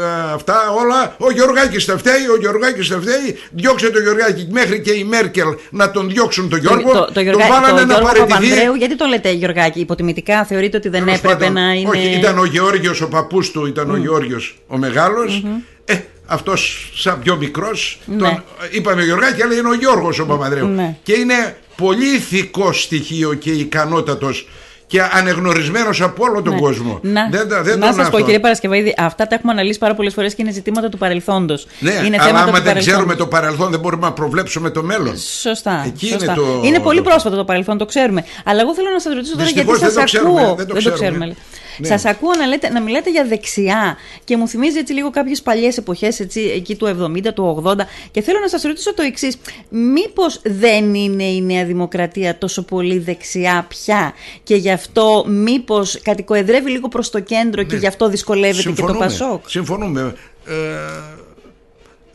[0.00, 1.14] ε, αυτά όλα.
[1.18, 3.38] Ο Γιωργάκης τα φταίει, ο Γιωργάκης τα φταίει.
[3.50, 6.92] Διώξε τον Γιωργάκη μέχρι και η Μέρκελ να τον διώξουν τον Γιώργο.
[6.92, 8.32] το, το, Γιωργά- τον βάλανε το να Γιώργο παραιτηθεί.
[8.32, 11.88] Παπανδρέου, γιατί το λέτε Γιωργάκη, υποτιμητικά; Θεωρείτε ότι δεν Τέλος έπρεπε πάντων, να είναι.
[11.88, 15.44] Όχι, ήταν ο Γεώργιος ο παππούς του, ήταν ο Γεώργιος ο μεγαλος
[15.84, 15.94] Ε,
[16.26, 18.16] αυτός σαν πιο μικρός, Ναι.
[18.16, 20.66] τον, είπαμε Γιωργάκη, αλλά είναι ο Γιώργος ο Παπανδρέου.
[20.66, 20.96] Ναι.
[21.02, 24.48] Και είναι πολύ ηθικό στοιχείο και ικανότατος
[24.90, 26.60] και ανεγνωρισμένος από όλο τον Ναι.
[26.60, 26.98] κόσμο.
[27.02, 28.20] Να, δεν, τα- δεν να τον σας πω, αυτό.
[28.22, 31.66] κύριε Παρασκευαίδη, αυτά τα έχουμε αναλύσει πάρα πολλές φορές και είναι ζητήματα του παρελθόντος.
[31.78, 33.16] Ναι, είναι αλλά θέματα άμα του δεν ξέρουμε παρελθόντος.
[33.16, 35.16] το παρελθόν δεν μπορούμε να προβλέψουμε το μέλλον.
[35.18, 35.84] Σωστά.
[35.86, 36.24] Εκεί σωστά.
[36.24, 38.24] είναι το- Είναι πολύ το- πρόσφατο το παρελθόν, το ξέρουμε.
[38.44, 40.34] Αλλά εγώ θέλω να σας ρωτήσω τώρα Δυστυχώς γιατί δεν σας το ακούω.
[40.34, 41.34] ξέρουμε, δεν το ξέρουμε.
[41.78, 41.86] Ναι.
[41.86, 45.76] Σας ακούω να, λέτε, να μιλάτε για δεξιά και μου θυμίζει έτσι λίγο κάποιες παλιές
[45.76, 46.20] εποχές
[46.56, 47.86] εκεί του 70, του 80.
[48.10, 49.36] Και θέλω να σας ρωτήσω το εξής.
[49.68, 56.70] Μήπως δεν είναι η Νέα Δημοκρατία τόσο πολύ δεξιά πια και γι' αυτό μήπως κατοικοεδρεύει
[56.70, 60.14] λίγο προς το κέντρο και γι' αυτό δυσκολεύεται και το Πασόκ; Συμφωνούμε.
[60.46, 60.54] Ε,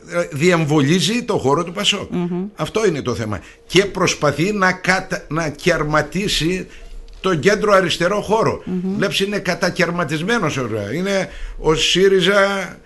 [0.08, 2.10] ε, διεμβολίζει το χώρο του πασοκ
[2.56, 3.40] Αυτό είναι το θέμα.
[3.66, 5.24] Και προσπαθεί να, κατα...
[5.28, 6.66] να κερματίσει
[7.20, 8.62] τον κέντρο αριστερό χώρο.
[8.96, 10.92] Βλέπεις είναι κατακαιρματισμένος ωραία.
[10.94, 12.76] Είναι ο ΣΥΡΙΖΑ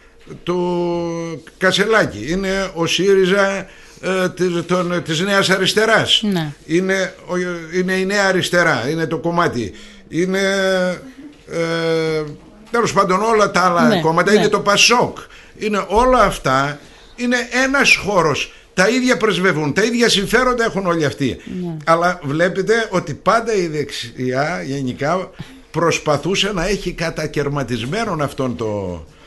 [0.43, 2.31] του Κασελάκη.
[2.31, 3.67] Είναι ο ΣΥΡΙΖΑ
[4.01, 6.21] ε, της, των, της Νέας Αριστεράς.
[6.25, 6.53] Ναι.
[6.67, 7.37] Είναι, ο-
[7.79, 8.89] είναι η Νέα Αριστερά.
[8.91, 9.73] Είναι το κομμάτι.
[10.09, 10.41] Είναι...
[11.53, 12.23] Ε,
[12.71, 14.39] Τέλος πάντων όλα τα άλλα Ναι, κόμματα ναι.
[14.39, 15.19] είναι το Πασόκ.
[15.59, 16.79] Είναι όλα αυτά
[17.17, 18.53] είναι ένας χώρος.
[18.75, 21.37] Τα ίδια πρεσβεύουν, τα ίδια συμφέροντα έχουν όλοι αυτοί.
[21.63, 21.77] Ναι.
[21.85, 25.31] Αλλά βλέπετε ότι πάντα η δεξιά γενικά
[25.71, 29.20] προσπαθούσε να έχει κατακαιρματισμένον αυτόν το, ε,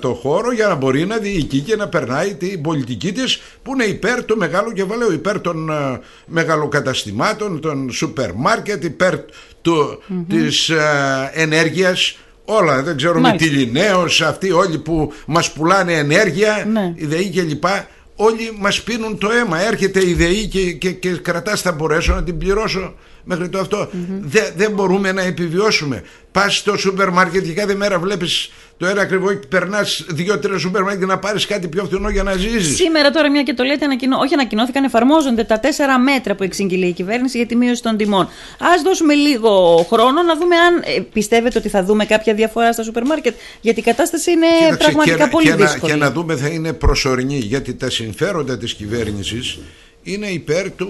[0.00, 3.84] το χώρο για να μπορεί να διοικεί και να περνάει την πολιτική της που είναι
[3.84, 9.14] υπέρ του μεγάλου κεφαλαίου, υπέρ των ε, μεγαλοκαταστημάτων, των σούπερ μάρκετ, υπέρ
[9.62, 13.48] του, της ε, ενέργειας όλα, δεν ξέρω με Μάλιστα.
[13.48, 16.92] τη Λινέος, αυτοί όλοι που μας πουλάνε ενέργεια, Ναι.
[16.96, 19.60] η ΔΕΗ και λοιπά, όλοι μας πίνουν το αίμα.
[19.66, 23.88] Έρχεται η ΔΕΗ και, και, και κρατάς θα μπορέσω να την πληρώσω μέχρι το αυτό.
[24.20, 26.02] Δεν, δεν μπορούμε να επιβιώσουμε.
[26.32, 30.82] Πας στο σούπερ μάρκετ και κάθε μέρα βλέπεις το ένα ακριβό και περνάς δύο-τρία σούπερ
[30.82, 32.76] μάρκετ να πάρεις κάτι πιο φθηνό για να ζήσεις.
[32.76, 34.18] Σήμερα τώρα, μια και το λέτε, ανακοινώ...
[34.18, 38.24] όχι ανακοινώθηκαν, εφαρμόζονται τα τέσσερα μέτρα που εξήγηλε η κυβέρνηση για τη μείωση των τιμών.
[38.58, 42.82] Α δώσουμε λίγο χρόνο να δούμε αν ε, πιστεύετε ότι θα δούμε κάποια διαφορά στα
[42.82, 43.34] σούπερ μάρκετ.
[43.60, 45.92] Γιατί η κατάσταση είναι Κοίταξε, πραγματικά και, να- πολύ και, να, δύσκολη.
[45.92, 49.58] και να δούμε θα είναι προσωρινή γιατί τα συμφέροντα της κυβέρνησης
[50.02, 50.88] είναι υπέρ του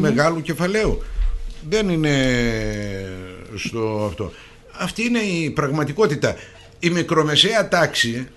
[0.00, 1.02] μεγάλου κεφαλαίου
[1.68, 2.14] δεν είναι
[3.56, 4.32] στο αυτό
[4.78, 6.34] αυτή είναι η πραγματικότητα
[6.78, 8.28] η μικρομεσαία τάξη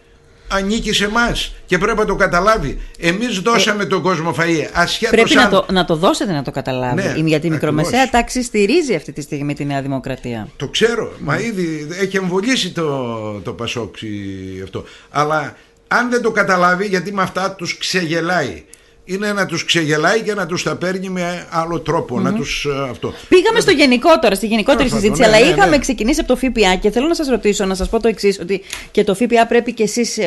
[0.48, 5.22] ανήκει σε εμάς και πρέπει να το καταλάβει εμείς δώσαμε τον κόσμο φαΐ ασχέτως Ε,
[5.24, 5.44] Πρέπει αν...
[5.44, 6.96] να το, να το δώσετε να το καταλάβει.
[6.96, 7.52] Ναι, γιατί η ακριβώς.
[7.52, 10.48] μικρομεσαία τάξη στηρίζει αυτή τη στιγμή τη Νέα Δημοκρατία.
[10.56, 13.14] Το ξέρω, μα ήδη έχει εμβολήσει το,
[13.44, 14.84] το Πασόκ η- αυτό.
[15.10, 15.56] Αλλά
[15.88, 18.64] αν δεν το καταλάβει, γιατί με αυτά τους ξεγελάει.
[19.12, 22.90] Είναι να τους ξεγελάει και να τους τα παίρνει με άλλο τρόπο, να τους ε,
[22.90, 23.14] αυτό.
[23.30, 25.82] Πήγαμε στο γενικότερο, στη γενικότερη Τέλος συζήτηση, πάντων, αλλά ναι, ναι, είχαμε ναι.
[25.82, 28.62] ξεκινήσει από το ΦΠΑ και θέλω να σας ρωτήσω, να σας πω το εξής, ότι
[28.92, 30.20] και το ΦΠΑ πρέπει και εσείς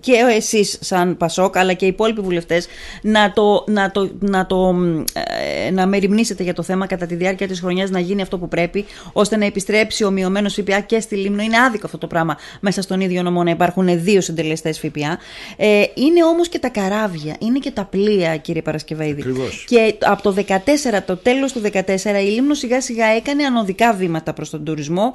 [0.00, 2.66] και εσείς, σαν Πασόκ, αλλά και οι υπόλοιποι βουλευτές,
[3.02, 5.02] να το, να το, να το μ,
[5.66, 8.48] ε, να μεριμνήσετε για το θέμα κατά τη διάρκεια της χρονιάς να γίνει αυτό που
[8.48, 11.42] πρέπει, ώστε να επιστρέψει ο μειωμένος ΦΠΑ και στη Λίμνο.
[11.42, 15.18] Είναι άδικο αυτό το πράγμα μέσα στον ίδιο νομό να υπάρχουν δύο συντελεστές ΦΠΑ.
[15.56, 18.00] Ε, είναι όμως και τα καράβια, είναι και τα πλοία,
[18.42, 19.20] κύριε Παρασκευαίδη.
[19.20, 19.64] Ακριβώς.
[19.68, 24.32] Και από το 14, το τέλος του 14, η Λίμνος σιγά σιγά έκανε ανωδικά βήματα
[24.32, 25.02] προς τον τουρισμό.
[25.02, 25.12] Α,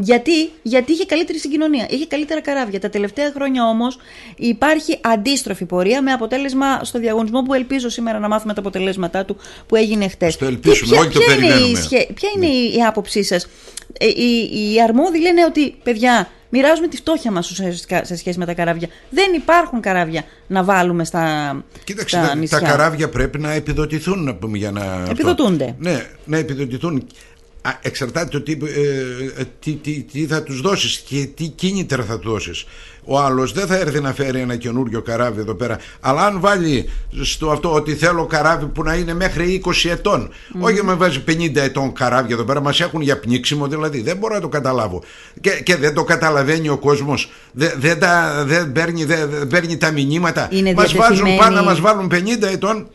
[0.00, 2.80] γιατί, γιατί είχε καλύτερη συγκοινωνία, είχε καλύτερα καράβια.
[2.80, 3.98] Τα τελευταία χρόνια όμως
[4.36, 9.36] υπάρχει αντίστροφη πορεία με αποτέλεσμα στο διαγωνισμό που ελπίζω σήμερα να μάθουμε τα αποτελέσματά του
[9.66, 10.32] που έγινε χτες.
[10.34, 11.80] Στο ελπίζουμε, Και όχι το είναι η περιμένουμε.
[11.80, 13.48] σχέ- ποια είναι η, η άποψή σας;
[13.98, 18.46] Ε, οι, οι αρμόδιοι λένε ότι, παιδιά, μοιράζουμε τη φτώχεια μας ουσιαστικά σε σχέση με
[18.46, 18.88] τα καράβια.
[19.10, 22.58] Δεν υπάρχουν καράβια να βάλουμε στα, Κοίταξε, στα τα, νησιά.
[22.60, 24.80] τα καράβια πρέπει να επιδοτηθούν να πούμε, για να...
[24.80, 25.10] αυτό.
[25.10, 25.74] Επιδοτούνται.
[25.78, 27.06] Ναι, να επιδοτηθούν.
[27.68, 32.18] Α, εξαρτάται το τι, ε, τι, τι, τι θα τους δώσεις και τι κίνητρα θα
[32.18, 32.66] τους δώσεις.
[33.10, 35.78] Ο άλλος δεν θα έρθει να φέρει ένα καινούριο καράβι εδώ πέρα.
[36.00, 36.88] Αλλά αν βάλει
[37.22, 41.56] στο αυτό ότι θέλω καράβι που να είναι μέχρι 20 ετών όχι με βάζει 50
[41.56, 45.02] ετών καράβι εδώ πέρα μας έχουν για πνίξιμο δηλαδή δεν μπορώ να το καταλάβω.
[45.40, 49.90] Και, και δεν το καταλαβαίνει ο κόσμος δεν, δεν, τα, δεν, παίρνει, δεν, παίρνει τα
[49.90, 50.48] μηνύματα.
[50.74, 52.88] Μας βάζουν πάνω να μας βάλουν 50 ετών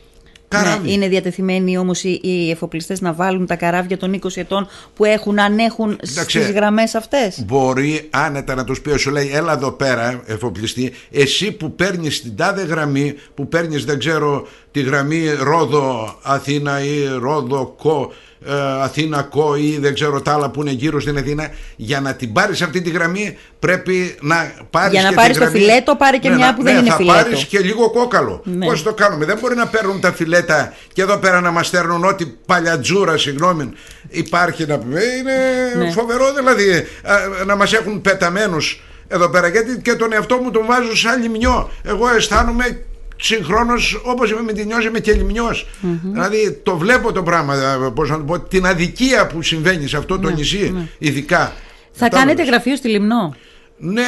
[0.62, 5.06] ναι, είναι διατεθειμένοι όμως οι, οι εφοπλιστές να βάλουν τα καράβια των 20 ετών που
[5.06, 7.44] έχουν, ανέχουν στις γραμμές αυτές.
[7.46, 12.36] Μπορεί άνετα να τους πει, σου λέει, έλα εδώ πέρα, εφοπλιστή, εσύ που παίρνεις την
[12.36, 18.12] τάδε γραμμή, που παίρνεις, δεν ξέρω, τη γραμμή Ρόδο Αθήνα ή Ρόδο Κο
[18.48, 21.50] ε, Αθήνα Κό ή δεν ξέρω τα άλλα που είναι γύρω στην Αθήνα.
[21.76, 25.96] Για να την πάρεις αυτή τη γραμμή πρέπει να πάρεις για να πάρεις το φιλέτο
[25.96, 27.18] πάρει και ναι, μια που δεν ναι, είναι θα φιλέτο.
[27.18, 28.42] θα πάρεις και λίγο κόκαλο.
[28.44, 28.66] Ναι.
[28.66, 32.06] πώς το κάνουμε; Δεν μπορεί να παίρνουν τα φιλέτα και εδώ πέρα να μας στέλνουν
[32.06, 33.72] ό,τι παλιατζούρα συγγνώμη.
[34.10, 35.00] Υπάρχει να πούμε.
[35.20, 35.92] Είναι ναι.
[35.92, 36.88] φοβερό δηλαδή
[37.46, 39.48] να μας έχουν πεταμένους εδώ πέρα.
[39.48, 42.84] Γιατί και τον εαυτό μου τον βάζω σαν λιμνιό εγώ αισθάνομαι
[43.26, 45.56] συγχρόνω όπως είμαι με την νιώση είμαι και λιμνιο
[46.02, 49.98] Δηλαδή το βλέπω το πράγμα, ε, πώς να το πω, την αδικία που συμβαίνει σε
[49.98, 50.88] αυτό το ναι, νησί, ναι.
[50.98, 51.54] ειδικά.
[51.92, 53.36] Θα κάνετε γραφείο στη Λιμνό;
[53.78, 54.04] Ναι,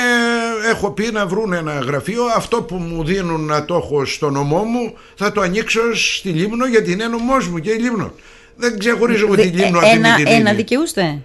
[0.69, 2.23] έχω πει να βρουν ένα γραφείο.
[2.35, 6.67] Αυτό που μου δίνουν να το έχω στο νομό μου θα το ανοίξω στη Λίμνο
[6.67, 8.13] γιατί είναι νομός μου και η Λίμνο.
[8.55, 11.21] Δεν ξεχωρίζω εγώ τη Λίμνο αυτή ένα, Ένα δικαιούστε;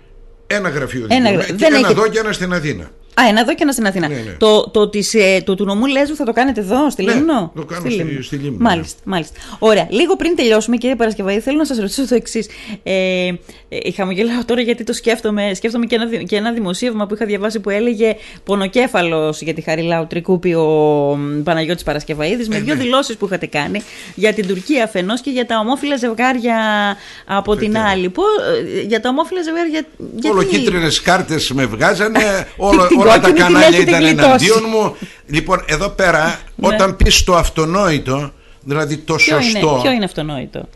[0.46, 1.06] Ένα γραφείο.
[1.08, 2.90] Ένα, ένα εδώ και ένα στην Αθήνα.
[3.14, 4.08] Α, ένα εδώ και ένα στην Αθήνα.
[4.08, 4.32] Ναι, ναι.
[4.38, 7.52] Το, το, της, ε, το του νομού Λέσβου θα το κάνετε εδώ, στη ναι, Λίμνο;
[7.54, 8.22] Το κάνω στη, Λίμνο.
[8.22, 8.56] Στη, Λίμνο.
[8.60, 9.40] Μάλιστα, μάλιστα.
[9.58, 9.86] Ωραία.
[9.90, 12.48] Λίγο πριν τελειώσουμε, κύριε Παρασκευή, θέλω να σας ρωτήσω το εξής.
[12.82, 13.32] Ε,
[13.68, 15.54] ε, χαμογελάω τώρα γιατί το σκέφτομαι.
[15.54, 20.06] Σκέφτομαι και ένα, και ένα δημοσίευμα που είχα διαβάσει που έλεγε Πονοκέφαλος για τη Χαριλάου
[20.06, 22.82] Τρικούπη ο Παναγιώτης Παρασκευαίδης με ε, δύο ναι.
[22.82, 23.82] δηλώσεις που είχατε κάνει
[24.14, 26.56] για την Τουρκία αφενός και για τα ομόφυλα ζευγάρια
[27.26, 28.08] από την άλλη.
[28.08, 28.22] Που,
[28.78, 29.84] ε, για τα ομόφυλα ζευγάρια.
[30.30, 30.44] Όλο
[31.02, 32.48] κάρτες με βγάζανε.
[32.56, 34.96] όλο, όλα τα κανάλια ήταν εναντίον μου.
[35.26, 36.66] Λοιπόν, εδώ πέρα, ναι.
[36.66, 38.32] όταν πεις το αυτονόητο,
[38.64, 39.68] δηλαδή το ποιο σωστό.
[39.68, 40.68] Είναι, ποιο είναι αυτονόητο;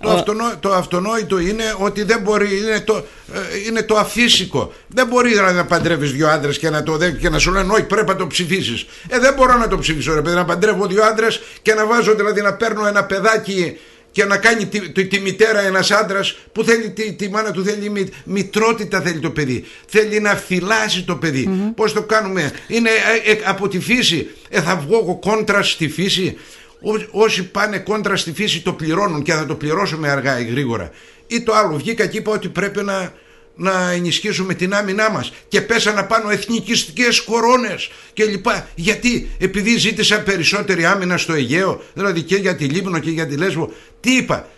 [0.00, 4.72] Το, αυτονό, το αυτονόητο είναι ότι δεν μπορεί, είναι το, ε, είναι το αφύσικο.
[4.88, 7.82] Δεν μπορεί δηλαδή, να παντρεύεις δύο άντρες και, να το, και να σου λένε Όχι,
[7.82, 8.86] πρέπει να το ψηφίσεις.
[9.08, 12.14] Ε, δεν μπορώ να το ψηφίσω, ρε παιδί, να παντρεύω δύο άντρες και να βάζω
[12.14, 13.78] δηλαδή να παίρνω ένα παιδάκι
[14.12, 17.64] και να κάνει τη, τη, τη μητέρα ένας άντρας που θέλει τη, τη μάνα του
[17.64, 19.64] θέλει μη, μητρότητα θέλει το παιδί.
[19.86, 21.48] Θέλει να φυλάσει το παιδί.
[21.50, 21.72] Mm-hmm.
[21.74, 22.90] πως το κάνουμε; Είναι
[23.24, 24.30] ε, ε, από τη φύση.
[24.48, 26.36] Ε, θα βγω εγώ κόντρα στη φύση.
[26.82, 30.90] Ό, όσοι πάνε κόντρα στη φύση το πληρώνουν και θα το πληρώσουμε αργά ή γρήγορα.
[31.26, 33.12] Ή το άλλο βγήκα και είπα ότι πρέπει να
[33.60, 38.68] να ενισχύσουμε την άμυνά μας και πέσανε πάνω εθνικιστικές κορώνες και λοιπά.
[38.74, 43.36] Γιατί, επειδή ζήτησα περισσότερη άμυνα στο Αιγαίο, δηλαδή και για τη Λίμνο και για τη
[43.36, 44.48] Λέσβο, τι είπα,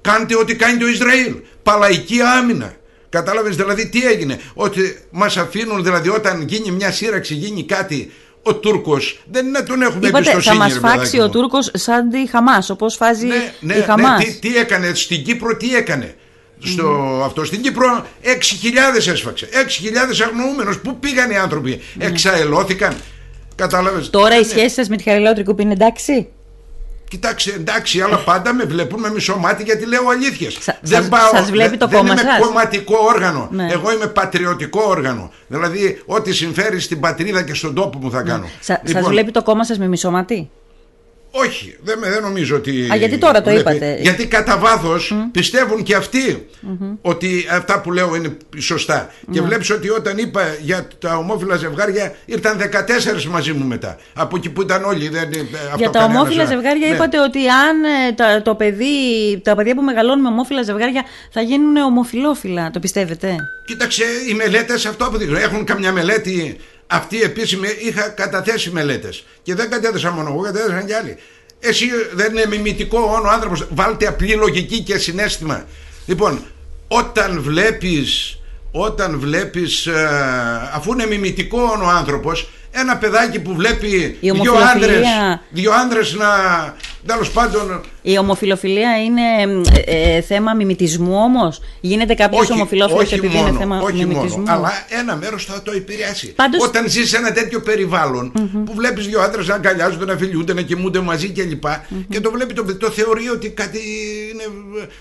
[0.00, 2.76] κάντε ό,τι κάνει το Ισραήλ, παλαϊκή άμυνα.
[3.08, 8.54] Κατάλαβες δηλαδή τι έγινε, ότι μας αφήνουν δηλαδή όταν γίνει μια σύραξη, γίνει κάτι ο
[8.54, 10.56] Τούρκος δεν είναι τον έχουμε Είπατε, εμπιστοσύνη.
[10.56, 14.18] Θα μας φάξει ο Τούρκος σαν τη Χαμάς, όπως φάζει ναι, ναι, η Χαμάς.
[14.18, 16.16] Ναι, τι, τι έκανε; Στην Κύπρο, τι έκανε;
[16.64, 17.24] Στο mm.
[17.24, 17.44] αυτό.
[17.44, 19.48] Στην Κύπρο 6.000 έσφαξε.
[19.52, 19.56] 6.000
[20.24, 20.80] αγνοούμενος.
[20.80, 21.96] Πού πήγαν οι άνθρωποι; Mm.
[21.98, 22.96] Εξαελώθηκαν.
[23.54, 24.44] Κατάλαβες; Τώρα οι ναι.
[24.44, 26.28] σχέση σας με τη Χαριλάου είναι εντάξει;
[27.12, 30.58] Κοιτάξτε, εντάξει, αλλά πάντα με βλέπουν με μισό μάτι γιατί λέω αλήθειες.
[30.80, 31.30] Δεν πάω.
[31.32, 33.48] Σας βλέπει το δεν κόμμα είμαι κομματικό όργανο.
[33.50, 33.68] Ναι.
[33.70, 35.32] Εγώ είμαι πατριωτικό όργανο.
[35.46, 38.48] Δηλαδή, ό,τι συμφέρει στην πατρίδα και στον τόπο μου θα κάνω.
[38.66, 38.80] Ναι.
[38.84, 40.50] Λοιπόν, σα βλέπει το κόμμα σας με μισό μάτι;
[41.34, 42.88] Όχι, δεν, δεν νομίζω ότι.
[42.92, 43.98] Α, γιατί τώρα το είπατε.
[44.00, 46.46] Γιατί κατά βάθος πιστεύουν και αυτοι
[47.02, 49.10] ότι αυτά που λέω είναι σωστά.
[49.32, 49.46] Και ναι.
[49.46, 52.58] βλέπεις ότι όταν είπα για τα ομόφυλα ζευγάρια ήρθαν
[53.16, 53.98] 14 μαζί μου μετά.
[54.14, 55.08] Από εκεί που ήταν όλοι.
[55.08, 55.28] Δεν,
[55.76, 56.94] για τα ομόφυλα ζευγάρια ναι.
[56.94, 57.84] είπατε ότι αν
[58.36, 58.86] ε, το παιδί,
[59.44, 62.70] τα παιδιά που μεγαλώνουν με ομόφυλα ζευγάρια θα γίνουν ομοφυλόφυλα.
[62.70, 65.36] Το πιστεύετε; Κοίταξε, οι μελέτες αυτό αποδείχνουν.
[65.36, 66.58] Έχουν καμιά μελέτη;
[66.92, 69.24] Αυτή επίσημη είχα καταθέσει μελέτες.
[69.42, 71.16] Και δεν κατέθεσα μόνο εγώ, κατέθεσαν και άλλοι.
[71.60, 73.66] Εσύ δεν είναι μιμητικό όνο άνθρωπος.
[73.70, 75.64] Βάλτε απλή λογική και συνέστημα.
[76.06, 76.44] Λοιπόν,
[76.88, 78.38] όταν βλέπεις,
[78.72, 80.08] όταν βλέπεις, ε,
[80.72, 85.06] αφού είναι μιμητικό όνο άνθρωπος, ένα παιδάκι που βλέπει δύο άντρες,
[85.50, 86.28] δύο άντρες να,
[87.06, 87.80] Τέλος πάντων.
[88.02, 89.22] Η ομοφιλοφιλία είναι
[89.84, 91.60] ε, ε, θέμα μιμητισμού όμως.
[91.80, 95.72] Γίνεται κάποιος ομοφιλόφιλος επειδή μόνο, είναι θέμα όχι μιμητισμού; Μόνο, αλλά ένα μέρος θα το
[95.72, 96.34] επηρεάσει.
[96.62, 97.60] Όταν ζεις σε ένα τέτοιο
[98.64, 101.64] που βλέπεις δύο άντρες να αγκαλιάζονται, να φιλιούνται, να κοιμούνται μαζί κλπ.
[102.08, 103.78] Και το βλέπει το, το θεωρεί ότι κάτι
[104.32, 104.42] είναι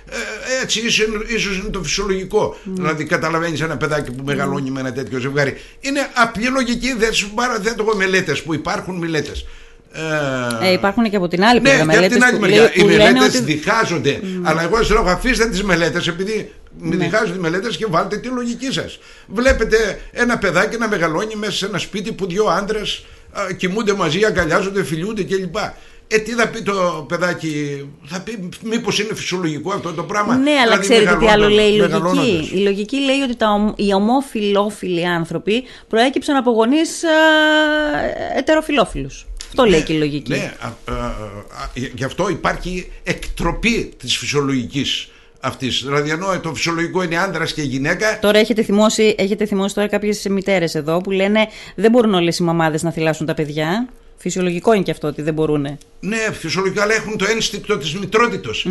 [0.10, 0.80] ε, έτσι,
[1.28, 2.56] ίσως είναι το φυσιολογικό.
[2.64, 5.62] Δηλαδή καταλαβαίνεις ένα παιδάκι που μεγαλώνει με ένα τέτοιο ζευγάρι.
[5.80, 9.46] Είναι απλή λογική, δεν σου παραθέτω μελέτες που υπάρχουν μελέτες.
[9.94, 12.06] Ε, ε, υπάρχουν και από την άλλη ναι, μελέτες.
[12.06, 12.72] Από την άλλη μεριά.
[12.74, 13.40] Οι μελέτες ότι...
[13.40, 14.20] διχάζονται.
[14.24, 14.42] Mm.
[14.44, 18.72] Αλλά εγώ σας λέω αφήστε τις μελέτες επειδή Μην διχάζετε μελέτες και βάλτε τη λογική
[18.72, 19.00] σας.
[19.28, 23.06] Βλέπετε ένα παιδάκι να μεγαλώνει μέσα σε ένα σπίτι που δύο άντρες
[23.58, 25.56] κοιμούνται μαζί, αγκαλιάζονται, φιλιούνται κλπ.
[26.14, 30.52] Ε, τι θα πει το παιδάκι, θα πει μήπως είναι φυσιολογικό αυτό το πράγμα; Ναι,
[30.52, 35.08] αλλά δηλαδή, ξέρετε τι άλλο λέει η λογική; Η λογική λέει ότι τα, οι ομοφιλόφιλοι
[35.08, 37.04] άνθρωποι προέκυψαν από γονείς
[38.38, 39.26] ετεροφιλόφιλους.
[39.52, 40.32] Αυτό λέει ναι, και η λογική.
[40.32, 45.10] Ναι, α, α, α, γι' αυτό υπάρχει εκτροπή της φυσιολογικής
[45.40, 45.84] αυτής.
[45.84, 48.20] Δηλαδή, ενώ το φυσιολογικό είναι άντρας και γυναίκα.
[48.20, 52.44] Τώρα έχετε θυμώσει, έχετε θυμώσει τώρα κάποιες μητέρες εδώ που λένε δεν μπορούν όλες οι
[52.44, 53.90] μαμάδες να θυλάσουν τα παιδιά.
[54.18, 55.78] Φυσιολογικό είναι και αυτό ότι δεν μπορούν.
[56.00, 58.68] Ναι, φυσιολογικά, αλλά έχουν το ένστικτο της μητρότητος.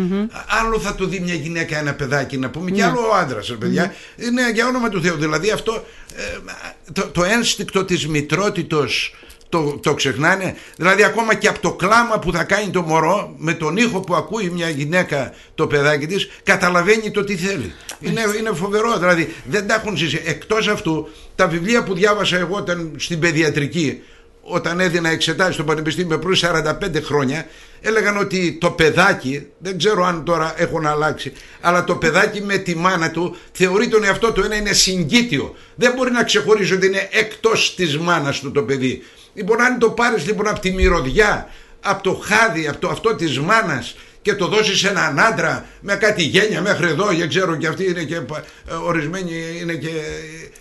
[0.61, 2.87] Άλλο θα το δει μια γυναίκα ένα παιδάκι, να πούμε, και ναι.
[2.87, 3.93] άλλο ο άντρας, παιδιά.
[4.15, 5.15] Είναι για όνομα του Θεού.
[5.15, 6.51] Δηλαδή αυτό ε,
[6.93, 9.15] το, το ένστικτο της μητρότητος
[9.51, 10.55] το, το ξεχνάνε.
[10.75, 14.15] Δηλαδή ακόμα και από το κλάμα που θα κάνει το μωρό με τον ήχο που
[14.15, 17.73] ακούει μια γυναίκα το παιδάκι της καταλαβαίνει το τι θέλει.
[17.99, 18.97] Είναι, είναι φοβερό.
[18.97, 20.21] Δηλαδή δεν τα έχουν ζήσει.
[20.25, 24.01] Εκτός αυτού τα βιβλία που διάβασα εγώ όταν στην παιδιατρική
[24.41, 27.47] όταν έδινα εξετάσεις στο Πανεπιστήμιο πριν 45 χρόνια
[27.81, 32.75] έλεγαν ότι το παιδάκι, δεν ξέρω αν τώρα έχουν αλλάξει, αλλά το παιδάκι με τη
[32.75, 35.55] μάνα του θεωρεί τον εαυτό του ένα είναι συγκίτιο.
[35.75, 39.03] Δεν μπορεί να ξεχωρίζει ότι είναι εκτός της μάνας του το παιδί.
[39.33, 41.49] Λοιπόν, αν το πάρεις λοιπόν από τη μυρωδιά,
[41.81, 45.95] από το χάδι, από το αυτό της μάνας και το δώσεις σε έναν άντρα με
[45.95, 49.89] κάτι γένια μέχρι εδώ, δεν ξέρω και αυτοί είναι και ε, ορισμένοι είναι και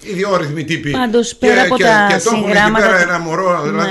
[0.00, 0.90] ιδιόρυθμοι τύποι.
[0.90, 2.86] Πάντως πέρα από τα και συγγράμματα.
[2.86, 3.88] Πέρα ένα μωρό, ναι.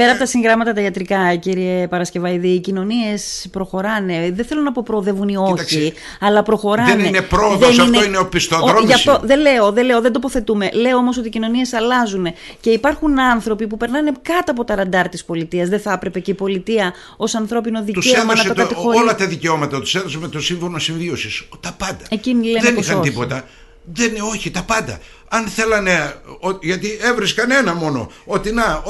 [0.00, 0.10] Δηλαδή.
[0.10, 4.30] Πέρα από τα συγγράμματα τα ιατρικά, κύριε Παρασκευαίδη, οι κοινωνίες προχωράνε.
[4.32, 6.94] Δεν θέλω να πω προοδεύουν ή όχι, Κοίταξε, αλλά προχωράνε.
[6.94, 8.86] Δεν είναι πρόοδος, αυτό είναι, είναι οπισθοδρόμηση.
[8.86, 10.70] Γι' αυτό δεν λέω, δεν λέω, δεν τοποθετούμε.
[10.72, 12.26] Λέω όμως ότι οι κοινωνίες αλλάζουν
[12.60, 15.68] και υπάρχουν άνθρωποι που περνάνε κάτω από τα ραντάρ της πολιτείας.
[15.68, 19.80] Δεν θα έπρεπε και η πολιτεία ως ανθρώπινο δικαίωμα να το, το Όλα τα δικαιώματα
[19.80, 21.48] τους έδωσε με το σύμφωνο συμβίωσης.
[21.60, 22.04] Τα πάντα.
[22.60, 23.44] Δεν είχαν τίποτα.
[23.92, 24.98] Δεν είναι όχι, τα πάντα.
[25.32, 26.14] Αν θέλανε,
[26.60, 28.82] γιατί έβρισκαν ένα μόνο, ότι να,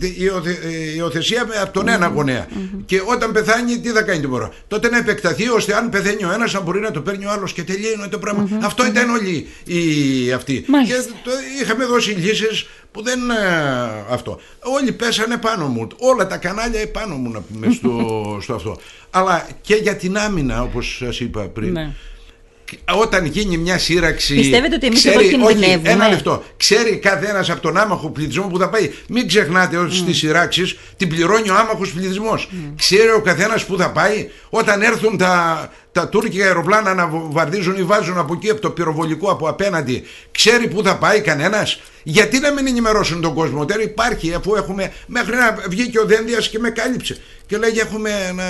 [0.00, 2.46] ε, η υιοθεσία από τον ένα γονέα.
[2.86, 4.52] Και όταν πεθάνει, τι θα κάνει το μωρό.
[4.68, 7.52] Τότε να επεκταθεί ώστε αν πεθαίνει ο ένας, να μπορεί να το παίρνει ο άλλος
[7.52, 10.64] και τελειώνει το πραγμα Αυτό ήταν όλοι οι αυτοί.
[10.86, 11.30] Και το,
[11.62, 13.30] είχαμε δώσει λύσεις που δεν.
[13.30, 13.34] Ε,
[14.10, 14.40] αυτό.
[14.60, 15.86] Όλοι πέσανε πάνω μου.
[15.98, 18.78] Όλα τα κανάλια επάνω μου, να πούμε, στο, στο αυτό.
[19.10, 21.72] Αλλά και για την άμυνα, όπως σας είπα πριν.
[21.72, 21.94] Ναι
[22.94, 24.34] όταν γίνει μια σύραξη.
[24.34, 25.56] Πιστεύετε ότι εμείς εδώ κινδυνεύουμε.
[25.56, 26.42] Όχι, ένα λεπτό.
[26.56, 28.90] Ξέρει καθένας από τον άμαχο πληθυσμό που θα πάει.
[29.08, 29.98] Μην ξεχνάτε ότι mm.
[29.98, 32.48] στις σειράξεις την πληρώνει ο άμαχος πληθυσμός.
[32.52, 32.72] Mm.
[32.76, 37.82] Ξέρει ο καθένας που θα πάει όταν έρθουν τα, τα τουρκικά αεροπλάνα να βαρδίζουν ή
[37.82, 40.06] βάζουν από εκεί από το πυροβολικό από απέναντι.
[40.30, 43.64] Ξέρει που θα πάει κανένας; Γιατί να μην ενημερώσουν τον κόσμο.
[43.64, 44.92] Τώρα υπάρχει αφού έχουμε.
[45.06, 47.16] Μέχρι να βγει και ο Δένδιας και με κάλυψε.
[47.46, 48.44] Και λέγει έχουμε ένα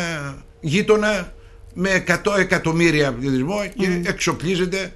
[0.61, 1.33] γείτονα
[1.80, 4.92] με 100 εκατομμύρια πληθυσμό και εξοπλίζεται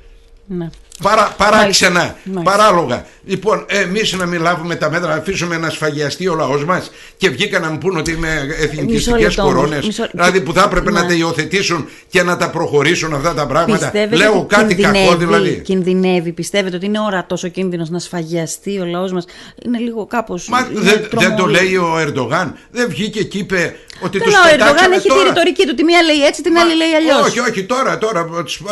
[0.46, 0.70] ναι.
[1.02, 3.06] Παρά, παράξενα, παράλογα.
[3.24, 7.30] Λοιπόν, εμείς να μην λάβουμε τα μέτρα, να αφήσουμε να σφαγιαστεί ο λαός μας και
[7.30, 10.00] βγήκαν να μου πούν ότι είμαι εθνικιστικές κορώνες.
[10.10, 11.08] Δηλαδή που θα έπρεπε να ναι.
[11.08, 13.78] τα υιοθετήσουν και να τα προχωρήσουν αυτά τα πράγματα.
[13.78, 15.60] Πιστεύετε Λέω κάτι κακό δηλαδή.
[15.64, 19.24] Κινδυνεύει, πιστεύετε ότι είναι ορατό ο κίνδυνος να σφαγιαστεί ο λαός μας;
[19.64, 20.38] Είναι λίγο κάπω.
[20.48, 22.56] Μα δεν, δεν το λέει ο Ερντογάν.
[22.70, 25.74] Δεν βγήκε και είπε ότι τους Ο Ερντογάν έχει τη ρητορική του.
[25.74, 27.26] Τη μία λέει έτσι, την άλλη λέει αλλιώς.
[27.26, 28.28] Όχι, όχι, τώρα, τώρα,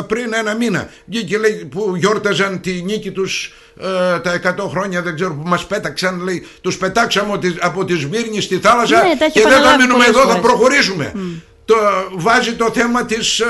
[0.06, 5.14] πριν ένα μήνα βγήκε λέει που γιόρταζαν τη νίκη τους ε, τα 100 χρόνια δεν
[5.14, 9.62] ξέρω που μας πέταξαν λέει τους πετάξαμε από τη Σμύρνη στη θάλασσα ναι, και δεν
[9.62, 11.12] θα μείνουμε εδώ θα προχωρήσουμε.
[11.64, 11.76] Το,
[12.12, 13.46] βάζει το θέμα της ε,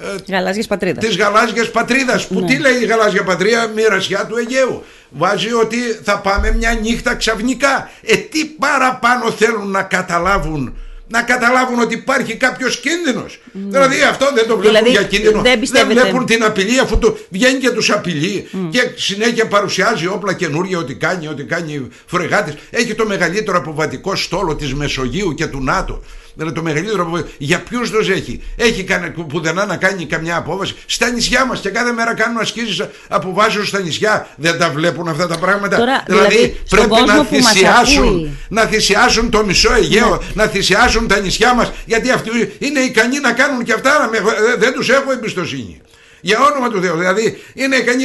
[0.00, 1.04] ε, γαλάζιας πατρίδας.
[1.04, 2.46] της γαλάζιας πατρίδας που ναι.
[2.46, 4.84] τι λέει η γαλάζια πατρίδα μοιρασιά του Αιγαίου.
[5.10, 7.90] Βάζει ότι θα πάμε μια νύχτα ξαφνικά.
[8.02, 10.76] Ε τι παραπάνω θέλουν να καταλάβουν
[11.10, 13.40] να καταλάβουν ότι υπάρχει κάποιος κίνδυνος.
[13.52, 13.68] Ναι.
[13.70, 15.42] Δηλαδή αυτό δεν το βλέπουν δηλαδή, για κίνδυνο.
[15.42, 20.32] Δεν, δεν βλέπουν την απειλή αφού το βγαίνει και τους απειλεί και συνέχεια παρουσιάζει όπλα
[20.32, 22.54] καινούργια ότι κάνει, ότι κάνει φρεγάτες.
[22.70, 26.02] Έχει το μεγαλύτερο αποβατικό στόλο της Μεσογείου και του ΝΑΤΟ.
[26.34, 28.42] Δηλαδή το μεγαλύτερο Για ποιους τους έχει.
[28.56, 28.86] Έχει
[29.28, 30.74] πουδενά να κάνει καμιά απόβαση.
[30.86, 34.28] Στα νησιά μας και κάθε μέρα κάνουν ασκήσεις αποβάσεω στα νησιά.
[34.36, 35.76] Δεν τα βλέπουν αυτά τα πράγματα.
[35.76, 36.36] Τώρα, δηλαδή,
[36.68, 40.42] δηλαδή πρέπει να θυσιάσουν, να θυσιάσουν το μισό Αιγαίο, ναι.
[40.42, 41.72] να θυσιάσουν τα νησιά μας.
[41.84, 44.10] Γιατί αυτοί είναι ικανοί να κάνουν και αυτά.
[44.58, 45.80] Δεν τους έχω εμπιστοσύνη.
[46.20, 46.96] Για όνομα του Θεού.
[46.96, 48.04] Δηλαδή είναι ικανοί.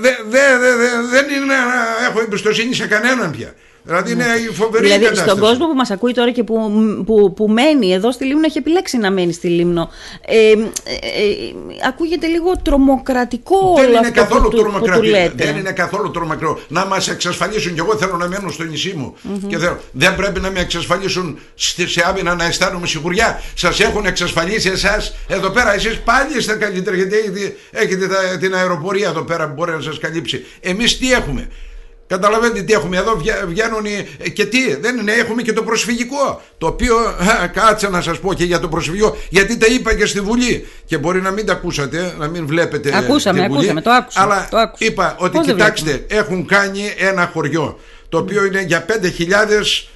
[0.00, 0.76] Δεν δε, δε,
[1.10, 3.54] δε, είναι να έχω εμπιστοσύνη σε κανέναν πια.
[3.86, 5.28] Δηλαδή είναι η φοβερή Δηλαδή κατάσταση.
[5.30, 6.54] στον κόσμο που μας ακούει τώρα και που,
[7.06, 9.90] που, που μένει εδώ στη Λίμνο έχει επιλέξει να μένει στη Λίμνο.
[10.26, 14.70] Ε, ε, ε, ακούγεται λίγο τρομοκρατικό Δεν όλο είναι αυτό καθόλου που, του- που του
[14.70, 15.06] τρομοκρατικό.
[15.16, 15.44] λέτε.
[15.44, 16.60] Δεν είναι καθόλου τρομοκρατικό.
[16.68, 19.14] Να μας εξασφαλίσουν, και εγώ θέλω να μένω στο νησί μου.
[19.48, 23.42] Και θέλω, δεν πρέπει να με εξασφαλίσουν στη- σε άμυνα να αισθάνομαι σιγουριά.
[23.54, 25.74] Σας έχουν εξασφαλίσει εσάς εδώ πέρα.
[25.74, 29.80] Εσείς πάλι είστε καλύτερα γιατί έχετε, έχετε τα- την αεροπορία εδώ πέρα που μπορεί να
[29.80, 30.44] σας καλύψει.
[30.60, 31.48] Εμείς τι έχουμε;
[32.06, 34.08] Καταλαβαίνετε τι έχουμε εδώ, βγα- βγαίνουν οι...
[34.18, 36.42] ε, και τι, δεν είναι, έχουμε και το προσφυγικό.
[36.58, 36.96] Το οποίο,
[37.42, 40.68] α, κάτσε να σας πω και για το προσφυγικό, γιατί τα είπα και στη Βουλή.
[40.84, 42.96] Και μπορεί να μην τα ακούσατε, να μην βλέπετε.
[42.96, 44.84] Ακούσαμε, τη Βουλή, ακούσαμε, το άκουσα, Αλλά το άκουσα.
[44.84, 48.92] είπα ότι Πώς δεν κοιτάξτε, έχουν κάνει ένα χωριό, το οποίο είναι για 5.000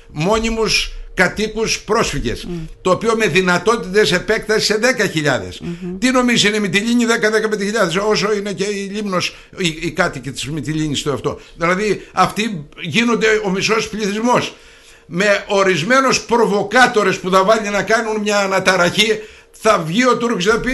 [0.08, 2.48] μόνιμους κατοίκους πρόσφυγες
[2.82, 5.66] το οποίο με δυνατότητες επέκτασης σε 10.000
[5.98, 7.04] τι νομίζεις είναι η Μυτιλίνη
[7.98, 11.40] 10-15.000 όσο είναι και η Λίμνος οι, οι κάτοικοι της Μυτιλίνης το αυτό.
[11.56, 14.54] Δηλαδή αυτοί γίνονται ο μισός πληθυσμός.
[15.06, 19.20] Με ορισμένους προβοκάτορες που θα βάλει να κάνουν μια αναταραχή
[19.60, 20.70] θα βγει ο Τούρκος θα πει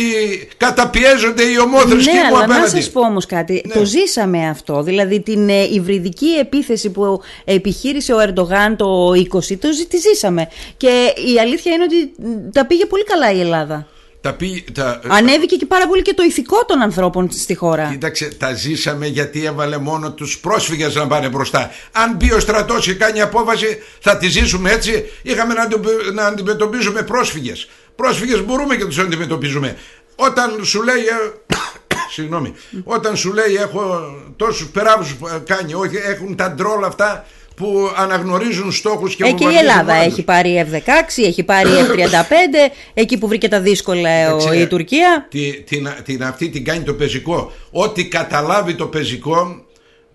[0.00, 3.62] οι, καταπιέζονται οι ομόθρησκοι Ναι, μου αλλά να απέναντι σας πω όμως κάτι.
[3.66, 3.74] Ναι.
[3.74, 4.82] Το ζήσαμε αυτό.
[4.82, 10.48] Δηλαδή την ε, υβριδική επίθεση που επιχείρησε ο Ερντογάν το 20, το, ζη- τη ζήσαμε.
[10.76, 13.86] Και η αλήθεια είναι ότι μ, τα πήγε πολύ καλά η Ελλάδα.
[14.20, 17.88] τα, πει, τα, Ανέβηκε και πάρα πολύ και το ηθικό των ανθρώπων στη χώρα.
[17.90, 21.70] Κοίταξε, τα ζήσαμε γιατί έβαλε μόνο τους πρόσφυγες να πάνε μπροστά.
[21.92, 25.10] Αν μπει ο στρατός και κάνει απόφαση, θα τη ζήσουμε έτσι.
[25.22, 27.68] Είχαμε να, αντιπε- να αντιμετωπίζουμε πρόσφυγες.
[27.96, 29.76] Πρόσφυγες μπορούμε και τους αντιμετωπίζουμε.
[30.16, 30.96] Όταν σου λέει.
[30.98, 31.54] ε,
[32.14, 32.52] Συγγνώμη.
[32.84, 34.00] Όταν σου λέει έχω
[34.36, 37.24] τόσους περάβου που ε, κάνει, όχι, έχουν τα ντρόλ αυτά
[37.56, 40.12] που αναγνωρίζουν στόχους και Ε, και η βομβαρδίζουν Ελλάδα άλλους.
[40.12, 45.26] έχει πάρει F-16, έχει πάρει F-35, εκεί που βρήκε τα δύσκολα ο- Εντάξει, η Τουρκία.
[45.30, 47.52] τη- την, την, αυτή την κάνει το πεζικό.
[47.70, 49.64] Ό,τι καταλάβει το πεζικό,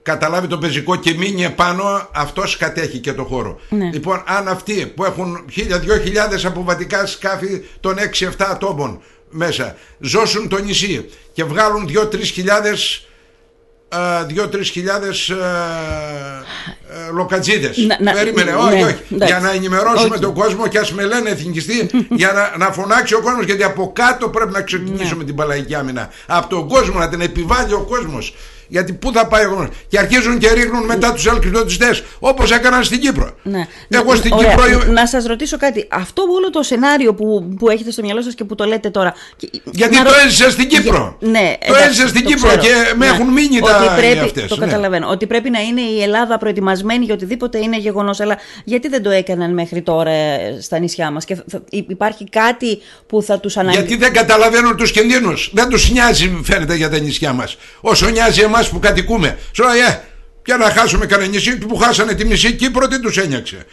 [0.04, 3.60] καταλάβει το πεζικό και μείνει επάνω, αυτός κατέχει και το χώρο.
[3.70, 3.90] Ναι.
[3.94, 11.10] Λοιπόν, αν αυτοί που έχουν 1.000-2.000 αποβατικά σκάφη των 6-7 ατόμων μέσα ζώσουν το νησί
[11.34, 13.04] και βγάλουν 2-3 χιλιάδες
[13.92, 15.36] 2-3 χιλιάδες ε,
[16.90, 19.34] ε, λοκατζίδες Να- να- Περίμενε, ναι, όχι, όχι εντάξει.
[19.34, 20.20] Για να ενημερώσουμε Όχι.
[20.22, 23.92] τον κόσμο και ας με λένε εθνικιστή Για να, να φωνάξει ο κόσμος Γιατί από
[23.96, 28.36] κάτω πρέπει να ξεκινήσουμε την παλαϊκή άμυνα Από τον κόσμο να την επιβάλλει ο κόσμος
[28.72, 32.84] γιατί πού θα πάει ο κόσμος Και αρχίζουν και ρίχνουν μετά τους ελκυστοτιστές Όπως έκαναν
[32.84, 33.68] στην Κύπρο Ναι.
[33.90, 34.50] Εγώ στην Ωραία.
[34.56, 35.88] Κύπρο Να σας ρωτήσω κάτι.
[35.92, 39.14] Αυτό όλο το σενάριο που, που έχετε στο μυαλό σας και που το λέτε τώρα.
[39.36, 41.18] και- Γιατί να το ρω- έζησα στην Κύπρο.
[41.20, 42.62] Για- Ναι, Το εντάξει, έζησα στην το Κύπρο ξέρω.
[42.62, 42.68] Ναι.
[42.68, 44.66] και με έχουν μείνει τα Ότι πρέπει, αυτές, Το ναι.
[44.66, 45.08] καταλαβαίνω.
[45.10, 48.20] Ότι πρέπει να είναι η Ελλάδα προετοιμασμένη για οτιδήποτε είναι γεγονός.
[48.20, 52.80] Αλλά γιατί δεν το έκαναν μέχρι τώρα ε, στα νησιά μας; Και θα- υπάρχει κάτι
[53.08, 53.80] που θα τους αναγκάσει.
[53.86, 55.50] Γιατί δεν καταλαβαίνουν τους κινδύνους.
[55.54, 57.58] Δεν τους νοιάζει, φαίνεται, για τα νησιά μας.
[57.82, 59.38] Όσο νοιάζει εμάς που κατοικούμε.
[59.52, 60.00] Σου λέει, ε,
[60.44, 63.66] και να χάσουμε κανένα νησί που χάσανε τη μισή Κύπρο, τι τους ένιωξε;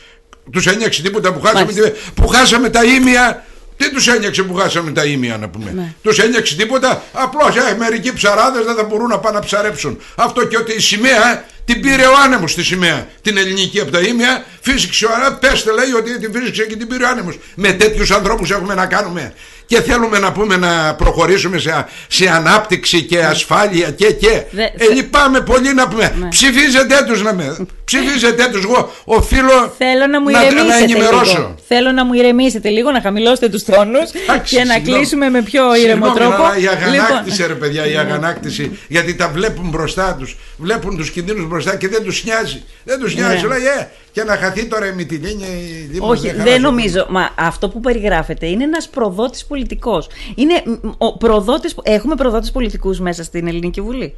[0.53, 1.91] Τους ένιωξε τίποτα που χάσαμε, Μάλιστα.
[1.91, 3.45] τη- που χάσαμε τα ίμια;
[3.77, 5.93] Τι τους ένιωξε που χάσαμε τα ίμια, να πούμε; Ναι.
[6.03, 9.99] Τους ένιωξε τίποτα; Απλώς ε, μερικοί ψαράδες δεν θα μπορούν να πάνε να ψαρέψουν.
[10.17, 13.07] Αυτό και ότι η σημαία ε, την πήρε ο άνεμος τη σημαία.
[13.23, 14.45] Την ελληνική από τα ίμια.
[14.61, 15.37] Φύσηξε ο άνεμο.
[15.41, 17.39] Πέστε λέει ότι την φύσηξε και την πήρε ο άνεμος.
[17.55, 19.33] Με τέτοιους ανθρώπους έχουμε να κάνουμε.
[19.69, 24.43] Και θέλουμε να πούμε να προχωρήσουμε σε, σε ανάπτυξη και ασφάλεια και και.
[24.51, 26.15] Δε- Ε, λυπάμαι πολύ να πούμε.
[26.21, 26.29] Ναι.
[26.29, 27.57] Ψηφίζετε τους να με.
[27.85, 28.65] Ψηφίζετε τους.
[28.65, 31.37] Εγώ οφείλω Θέλω να μου να, ηρεμήσετε να ενημερώσω.
[31.37, 31.55] λίγο.
[31.69, 33.99] Θέλω να μου ηρεμήσετε λίγο, να χαμηλώσετε τους τόνου
[34.29, 34.99] Εντάξει, και να συγγνώμη.
[34.99, 36.45] κλείσουμε με πιο ήρεμο Συγγνώμη, τρόπο.
[36.45, 38.79] αλλά Η αγανάκτηση, Λοιπόν, ρε παιδιά, η αγανάκτηση.
[38.89, 40.37] Γιατί τα βλέπουν μπροστά τους.
[40.57, 42.63] Βλέπουν τους κινδύνους μπροστά και δεν τους νοιάζει.
[42.85, 43.43] Δεν τους νοιάζει.
[43.43, 43.49] Ναι.
[43.49, 45.45] Λέει, ε, και να χαθεί τώρα η Μυτιλίνη.
[45.45, 46.61] η Λίμνος, Όχι, μια χαρά δεν σου.
[46.61, 47.07] νομίζω.
[47.11, 50.09] Μα αυτό που περιγράφεται είναι ένας προδότης πολιτικός.
[50.35, 54.15] Είναι μ, ο προδότης, έχουμε προδότες πολιτικούς μέσα στην Ελληνική Βουλή.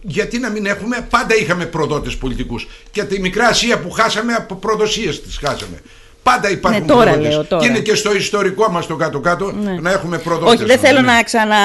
[0.00, 2.68] Γιατί να μην έχουμε, πάντα είχαμε προδότες πολιτικούς.
[2.90, 5.80] Και τη μικρά Ασία που χάσαμε, από προδοσίες τις χάσαμε.
[6.22, 7.32] Πάντα υπάρχουν Ναι, τώρα προδότες.
[7.34, 7.62] λέω, τώρα.
[7.62, 9.76] Και είναι και στο ιστορικό μα το κάτω-κάτω Ναι.
[9.80, 10.50] να έχουμε προδότε.
[10.52, 11.56] Όχι, δεν θέλω να ξανα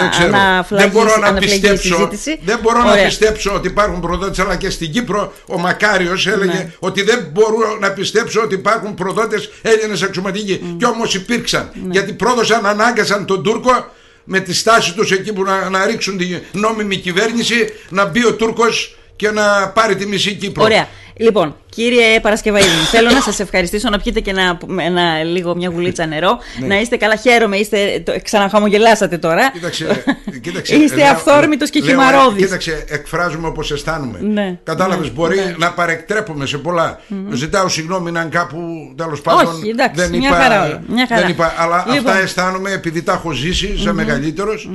[0.00, 0.26] Δεν ξέρω.
[0.36, 2.38] αναφλαγεί δεν μπορώ να αναφλαγεί η πιστέψω, συζήτηση.
[2.44, 3.04] δεν μπορώ να Ωραία.
[3.04, 6.72] πιστέψω ότι υπάρχουν προδότες αλλά και στην Κύπρο ο Μακάριος έλεγε Ναι.
[6.78, 11.88] ότι δεν μπορώ να πιστέψω ότι υπάρχουν προδότες Έλληνες αξιωματικοί και όμως υπήρξαν Ναι.
[11.92, 13.90] γιατί πρόδωσαν, ανάγκασαν τον Τούρκο
[14.24, 18.32] με τη στάση τους εκεί που να, να ρίξουν τη νόμιμη κυβέρνηση να μπει ο
[18.34, 20.62] Τούρκος και να πάρει τη μισή Κύπρο.
[20.64, 20.88] Ωραία.
[21.16, 26.06] Λοιπόν, κύριε Παρασκευαίδη, θέλω να σας ευχαριστήσω να πιείτε και ένα, ένα, λίγο μια γουλίτσα
[26.06, 26.38] νερό.
[26.60, 26.66] Ναι.
[26.66, 27.56] Να είστε καλά, χαίρομαι.
[27.56, 29.50] Είστε, το, ξαναχαμογελάσατε τώρα.
[29.52, 30.04] Κοίταξε,
[30.42, 32.42] κοίταξε, Είστε λέω- αυθόρμητος και λέω, χυμαρώδης.
[32.44, 34.18] Κοίταξε, εκφράζουμε όπως αισθάνομαι.
[34.20, 35.54] Ναι, Κατάλαβες, ναι, μπορεί ναι.
[35.58, 37.00] να παρεκτρέπουμε σε πολλά.
[37.32, 38.58] Ζητάω συγγνώμη αν κάπου
[38.96, 39.54] τέλος πάντων.
[39.54, 41.20] Όχι, εντάξει, δεν μια είπα, χαρά όλα, μια χαρά.
[41.20, 42.10] Δεν είπα, αλλά Λοιπόν.
[42.10, 44.70] αυτά αισθάνομαι επειδή τα έχω ζήσει σαν μεγαλύτερος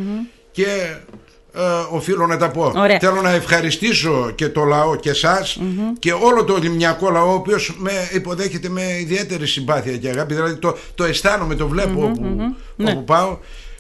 [0.52, 0.66] και
[1.58, 2.72] ε, οφείλω να τα πω.
[2.76, 2.98] Ωραία.
[3.00, 5.60] Θέλω να ευχαριστήσω και το λαό και εσάς
[6.00, 10.34] και όλο το λιμνιακό λαό, ο οποίος με υποδέχεται με ιδιαίτερη συμπάθεια και αγάπη.
[10.34, 12.92] Δηλαδή το, το αισθάνομαι, το βλέπω όπου, Ναι.
[12.92, 13.38] όπου πάω.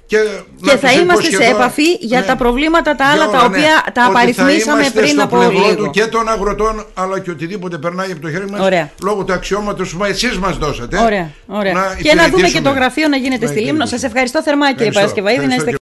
[0.07, 3.23] Και, Και να θα τους είμαστε σε υποσχεθώ- επαφή για ναι, τα προβλήματα τα άλλα
[3.23, 3.91] για τα όλα, οποία ναι.
[3.93, 5.75] τα Ότι απαριθμίσαμε θα είμαστε πριν στο από πλευρό λίγο.
[5.83, 8.89] του και των αγροτών αλλά και οτιδήποτε περνάει από το χέρι μας Ωραία.
[9.03, 11.73] λόγω του αξιώματος που εσείς μας δώσατε Ωραία, ωραία.
[11.73, 12.69] να και να δούμε και το υπηρετήσουμε.
[12.79, 13.69] γραφείο να γίνεται Να στη Λίμνο.
[13.71, 13.85] υπηρετήσουμε.
[13.85, 15.21] Σας ευχαριστώ θερμά κύριε Ευχαριστώ.
[15.21, 15.47] Παρασκευαίδη.
[15.47, 15.71] Να είστε Ευχαριστώ